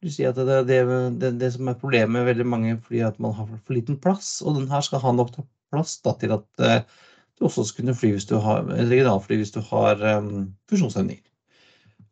Du 0.00 0.08
sier 0.08 0.32
at 0.32 0.38
det, 0.38 0.62
det, 0.68 0.80
det, 1.20 1.30
det 1.40 1.50
som 1.52 1.68
er 1.68 1.80
problemet 1.80 2.14
med 2.14 2.28
veldig 2.30 2.46
mange 2.48 2.76
er 2.76 3.08
at 3.10 3.18
man 3.20 3.34
har 3.36 3.48
for 3.52 3.76
liten 3.76 3.98
plass. 4.00 4.38
Og 4.40 4.56
den 4.56 4.70
her 4.70 4.84
skal 4.84 5.02
ha 5.02 5.12
nok 5.12 5.34
plass 5.70 5.98
da, 6.04 6.14
til 6.20 6.32
at 6.38 6.64
eh, 6.64 6.86
du 7.36 7.46
også 7.48 7.66
skal 7.68 7.84
kunne 7.84 7.96
fly 7.96 8.14
hvis 8.14 8.28
du 8.28 8.38
har 8.40 8.64
regionalfly 8.68 9.40
hvis 9.40 9.52
du 9.54 9.60
har 9.70 10.00
um, 10.18 10.48
funksjonshemninger. 10.70 11.26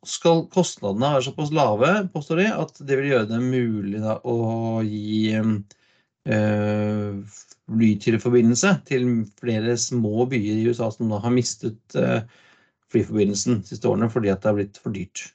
Skal 0.09 0.44
kostnadene 0.53 1.14
være 1.16 1.27
såpass 1.27 1.51
lave, 1.53 1.90
påstår 2.12 2.42
de, 2.42 2.46
at 2.55 2.79
det 2.87 3.01
vil 3.01 3.11
gjøre 3.11 3.31
det 3.33 3.40
mulig 3.42 4.03
da, 4.05 4.18
å 4.24 4.79
gi 4.87 5.35
um, 5.40 5.57
eh, 6.29 7.40
flytyreforbindelse 7.68 8.74
til 8.88 9.09
flere 9.40 9.77
små 9.81 10.29
byer 10.31 10.61
i 10.61 10.68
USA 10.68 10.88
som 10.94 11.11
da 11.12 11.20
har 11.24 11.35
mistet 11.35 11.98
uh, 11.98 12.20
flyforbindelsen 12.92 13.61
de 13.62 13.72
siste 13.72 13.88
årene 13.90 14.09
fordi 14.12 14.33
at 14.33 14.44
det 14.44 14.53
har 14.53 14.61
blitt 14.61 14.81
for 14.81 14.96
dyrt. 14.96 15.27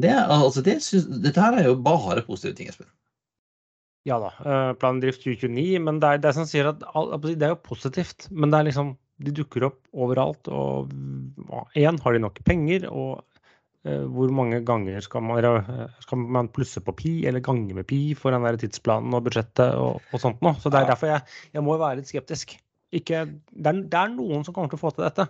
Det, 0.00 0.10
er- 0.10 0.30
altså 0.34 0.62
det 0.64 0.78
synes, 0.82 1.06
dette 1.24 1.40
her 1.40 1.58
er 1.60 1.68
jo 1.70 1.74
bare 1.80 2.22
positive 2.26 2.54
ting, 2.58 2.68
Espen. 2.72 2.88
Ja 4.04 4.18
da. 4.20 4.32
eh, 4.44 4.72
Plan 4.76 4.98
drift 5.00 5.22
2029. 5.24 5.78
Men 5.80 6.00
det 6.02 6.08
er 6.10 6.18
det 6.26 6.34
som 6.36 6.44
sier 6.48 6.68
at 6.72 6.82
det 7.24 7.36
er 7.42 7.54
jo 7.54 7.60
positivt. 7.64 8.26
Men 8.30 8.50
det 8.52 8.58
er 8.60 8.68
liksom 8.70 8.96
De 9.24 9.30
dukker 9.30 9.62
opp 9.68 9.78
overalt. 9.94 10.48
Og 10.50 10.90
én, 11.78 12.00
har 12.02 12.12
de 12.12 12.18
nok 12.18 12.40
penger? 12.44 12.88
Og 12.90 13.22
uh, 13.86 14.04
hvor 14.10 14.32
mange 14.34 14.58
ganger 14.66 14.98
skal 15.06 15.22
man, 15.22 15.38
skal 16.02 16.18
man 16.18 16.48
plusse 16.50 16.80
på 16.82 16.92
pi, 16.98 17.12
eller 17.28 17.38
gange 17.40 17.72
med 17.78 17.86
pi, 17.86 18.14
for 18.18 18.34
den 18.34 18.42
der 18.42 18.58
tidsplanen 18.58 19.14
og 19.14 19.22
budsjettet 19.28 19.76
og, 19.78 20.02
og 20.10 20.18
sånt 20.20 20.42
noe. 20.42 20.56
Så 20.58 20.66
det 20.74 20.80
er 20.80 20.90
derfor 20.90 21.12
jeg, 21.12 21.22
jeg 21.54 21.62
må 21.62 21.78
være 21.78 22.00
litt 22.00 22.10
skeptisk. 22.10 22.56
Ikke, 22.90 23.22
det, 23.54 23.70
er, 23.70 23.80
det 23.86 24.00
er 24.02 24.10
noen 24.16 24.42
som 24.44 24.52
kommer 24.56 24.68
til 24.72 24.80
å 24.80 24.82
få 24.82 24.90
til 24.96 25.06
dette 25.06 25.28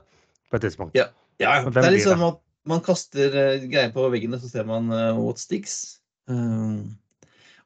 på 0.49 0.57
et 0.57 0.65
tidspunkt. 0.65 0.97
Ja. 0.97 1.11
Ja, 1.43 1.61
det 1.69 1.83
er 1.85 1.97
sånn 1.99 2.21
at 2.23 2.41
man 2.69 2.83
kaster 2.85 3.35
eh, 3.37 3.65
greier 3.69 3.93
på 3.95 4.07
veggene, 4.13 4.41
så 4.41 4.51
ser 4.51 4.69
man 4.69 4.91
eh, 4.93 5.13
what 5.19 5.41
sticks. 5.43 6.01
Um, 6.31 6.95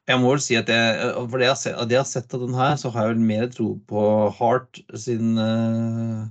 jeg 0.09 0.17
må 0.19 0.31
vel 0.33 0.41
si 0.41 0.57
at 0.57 0.69
jeg, 0.71 0.93
eh, 1.05 1.17
for 1.29 1.39
det 1.39 1.47
jeg 1.47 1.53
har 1.53 1.61
sett, 1.61 1.81
det 1.89 1.95
jeg 1.97 2.03
har 2.03 2.09
sett 2.09 2.35
av 2.35 2.43
den 2.43 2.57
her, 2.57 2.75
så 2.81 2.91
har 2.93 3.07
jeg 3.07 3.15
vel 3.15 3.27
mer 3.29 3.49
tro 3.53 3.69
på 3.89 4.03
Heart 4.39 4.81
sin, 4.97 5.37
eh, 5.37 6.23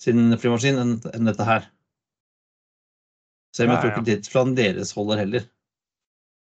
sin 0.00 0.32
flymaskin 0.40 0.80
enn, 0.80 0.96
enn 1.12 1.28
dette 1.28 1.46
her. 1.46 1.68
Selv 3.56 3.68
om 3.68 3.74
jeg 3.74 3.82
tror 3.82 3.94
ikke 3.94 4.08
det 4.08 4.18
fra 4.30 4.44
deres 4.56 4.94
holder 4.96 5.22
heller. 5.22 5.48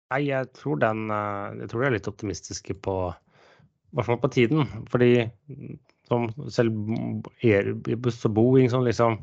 Nei, 0.10 0.24
jeg 0.30 0.50
tror 0.58 0.80
den 0.82 1.10
eh, 1.14 1.60
Jeg 1.62 1.70
tror 1.70 1.84
de 1.84 1.88
er 1.90 1.96
litt 1.98 2.10
optimistiske 2.10 2.76
på 2.86 2.96
I 3.12 3.98
hvert 3.98 4.08
fall 4.08 4.22
på 4.24 4.32
tiden. 4.34 4.66
Fordi 4.90 5.12
mm, 5.28 5.76
som 6.10 6.30
selv 6.50 6.74
Airbus 7.46 8.24
og 8.26 8.34
Boeing 8.38 8.72
som 8.72 8.86
liksom 8.88 9.20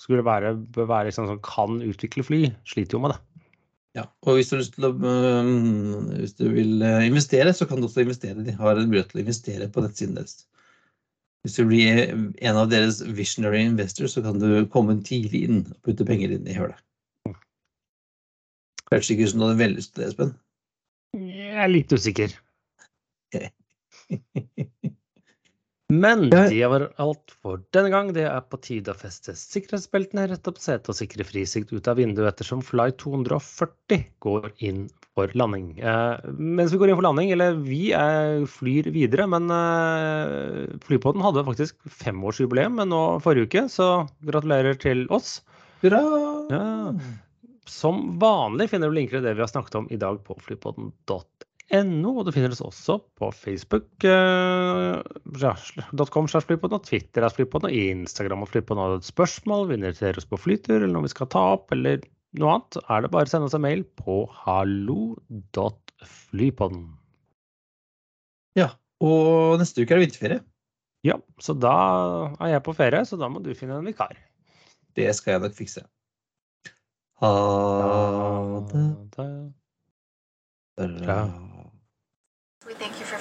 skulle 0.00 0.24
være, 0.26 0.56
være 0.76 1.08
liksom, 1.08 1.28
som 1.30 1.40
kan 1.44 1.78
utvikle 1.84 2.24
fly, 2.26 2.40
sliter 2.68 2.98
jo 2.98 3.02
med 3.04 3.14
det. 3.14 3.20
Ja, 3.94 4.08
og 4.26 4.40
hvis 4.40 4.50
du, 4.50 4.58
å, 4.58 4.90
um, 4.90 6.08
hvis 6.18 6.34
du 6.40 6.48
vil 6.50 6.82
eh, 6.82 7.04
investere, 7.06 7.52
så 7.54 7.66
kan 7.70 7.78
du 7.78 7.86
også 7.86 8.02
investere. 8.02 8.42
De 8.42 8.54
har 8.58 8.74
en 8.74 8.88
mulighet 8.90 9.12
til 9.12 9.20
å 9.20 9.22
investere 9.22 9.68
på 9.70 9.84
nettsiden 9.84 10.16
deres. 10.18 10.48
Hvis 11.44 11.60
du 11.60 11.68
blir 11.68 12.00
en 12.08 12.58
av 12.58 12.72
deres 12.72 13.02
visionary 13.14 13.60
investors, 13.68 14.16
så 14.16 14.24
kan 14.24 14.40
du 14.40 14.64
komme 14.72 14.96
tidlig 15.06 15.44
inn 15.46 15.60
og 15.68 15.78
putte 15.86 16.06
penger 16.08 16.32
inn 16.34 16.48
i 16.48 16.56
hølet. 16.56 16.80
Det 17.24 18.98
hørtes 18.98 19.12
ikke 19.14 19.28
ut 19.28 19.32
som 19.34 19.40
du 19.40 19.46
hadde 19.46 19.60
veldig 19.60 19.78
lyst 19.78 19.94
til 19.94 20.02
det, 20.02 20.10
Espen. 20.10 20.34
Jeg 21.14 21.54
er 21.62 21.70
litt 21.70 21.94
usikker. 21.94 22.34
Men 25.94 26.26
det 26.30 26.66
var 26.70 26.86
alt 27.02 27.32
for 27.42 27.62
denne 27.74 27.90
gang. 27.92 28.10
Det 28.16 28.24
er 28.28 28.44
på 28.50 28.58
tide 28.64 28.92
å 28.92 28.98
feste 28.98 29.34
sikkerhetsbeltene, 29.38 30.26
rette 30.30 30.50
opp 30.50 30.60
setet 30.62 30.90
og 30.90 30.98
sikre 30.98 31.26
frisikt 31.28 31.72
ut 31.74 31.88
av 31.90 31.98
vinduet 32.00 32.30
ettersom 32.32 32.62
Fly 32.64 32.90
240 33.00 34.04
går 34.24 34.50
inn 34.66 34.86
for 35.14 35.30
landing. 35.38 35.74
Eh, 35.78 36.30
mens 36.34 36.72
vi 36.74 36.80
går 36.80 36.90
inn 36.90 36.98
for 36.98 37.06
landing, 37.06 37.32
eller 37.34 37.58
vi 37.62 37.92
er, 37.96 38.44
flyr 38.50 38.90
videre, 38.94 39.28
men 39.30 39.50
eh, 39.54 40.72
Flypodden 40.84 41.24
hadde 41.24 41.46
faktisk 41.46 41.78
femårsjubileum 42.02 42.80
men 42.80 42.90
nå 42.90 43.02
forrige 43.24 43.50
uke, 43.50 43.66
så 43.72 43.90
gratulerer 44.26 44.78
til 44.80 45.06
oss. 45.14 45.38
Hurra! 45.84 46.02
Ja. 46.50 46.64
Som 47.70 48.18
vanlig 48.20 48.68
finner 48.72 48.90
du 48.90 48.98
linker 48.98 49.18
til 49.18 49.28
det 49.28 49.36
vi 49.38 49.44
har 49.44 49.52
snakket 49.52 49.78
om 49.80 49.86
i 49.92 50.00
dag 50.00 50.18
på 50.26 50.36
flypodden.no. 50.42 51.22
Og 51.72 52.26
du 52.26 52.32
finner 52.34 52.50
oss 52.52 52.60
også 52.60 52.98
på 53.16 53.30
Facebook, 53.32 53.88
eh, 54.04 55.00
slash 55.32 55.72
flypodden, 56.44 56.76
og 56.76 56.84
Twitter 56.84 57.24
er 57.24 57.32
flypodden, 57.32 57.70
og 57.70 57.72
Instagram 57.72 58.44
er 58.44 58.52
flypodden. 58.52 58.82
Har 58.82 58.90
du 58.92 58.96
et 59.00 59.08
spørsmål, 59.08 59.68
vil 59.68 59.78
invitere 59.80 60.18
oss 60.20 60.28
på 60.28 60.36
flytur, 60.36 60.76
eller 60.76 60.92
noe 60.92 61.06
vi 61.06 61.14
skal 61.14 61.26
ta 61.32 61.40
opp, 61.56 61.72
eller 61.72 62.04
noe 62.38 62.50
annet, 62.52 62.76
er 62.90 63.00
det 63.00 63.10
bare 63.14 63.24
å 63.24 63.28
sende 63.30 63.46
oss 63.48 63.56
en 63.56 63.64
mail 63.64 63.82
på 63.96 64.28
hallo.flypodden. 64.44 66.84
Ja, 68.60 68.68
og 69.00 69.58
neste 69.58 69.82
uke 69.82 69.94
er 69.94 69.98
det 69.98 70.06
vinterferie. 70.08 70.40
Ja, 71.04 71.18
så 71.40 71.52
da 71.56 71.74
er 72.40 72.48
jeg 72.54 72.62
på 72.64 72.72
ferie, 72.76 73.04
så 73.04 73.16
da 73.20 73.28
må 73.28 73.40
du 73.44 73.54
finne 73.56 73.76
en 73.80 73.86
vikar. 73.88 74.16
Det 74.94 75.14
skal 75.16 75.32
jeg 75.36 75.42
nok 75.44 75.54
fikse. 75.56 75.82
Ha 77.22 77.32
det 80.76 80.88
bra. 81.04 81.53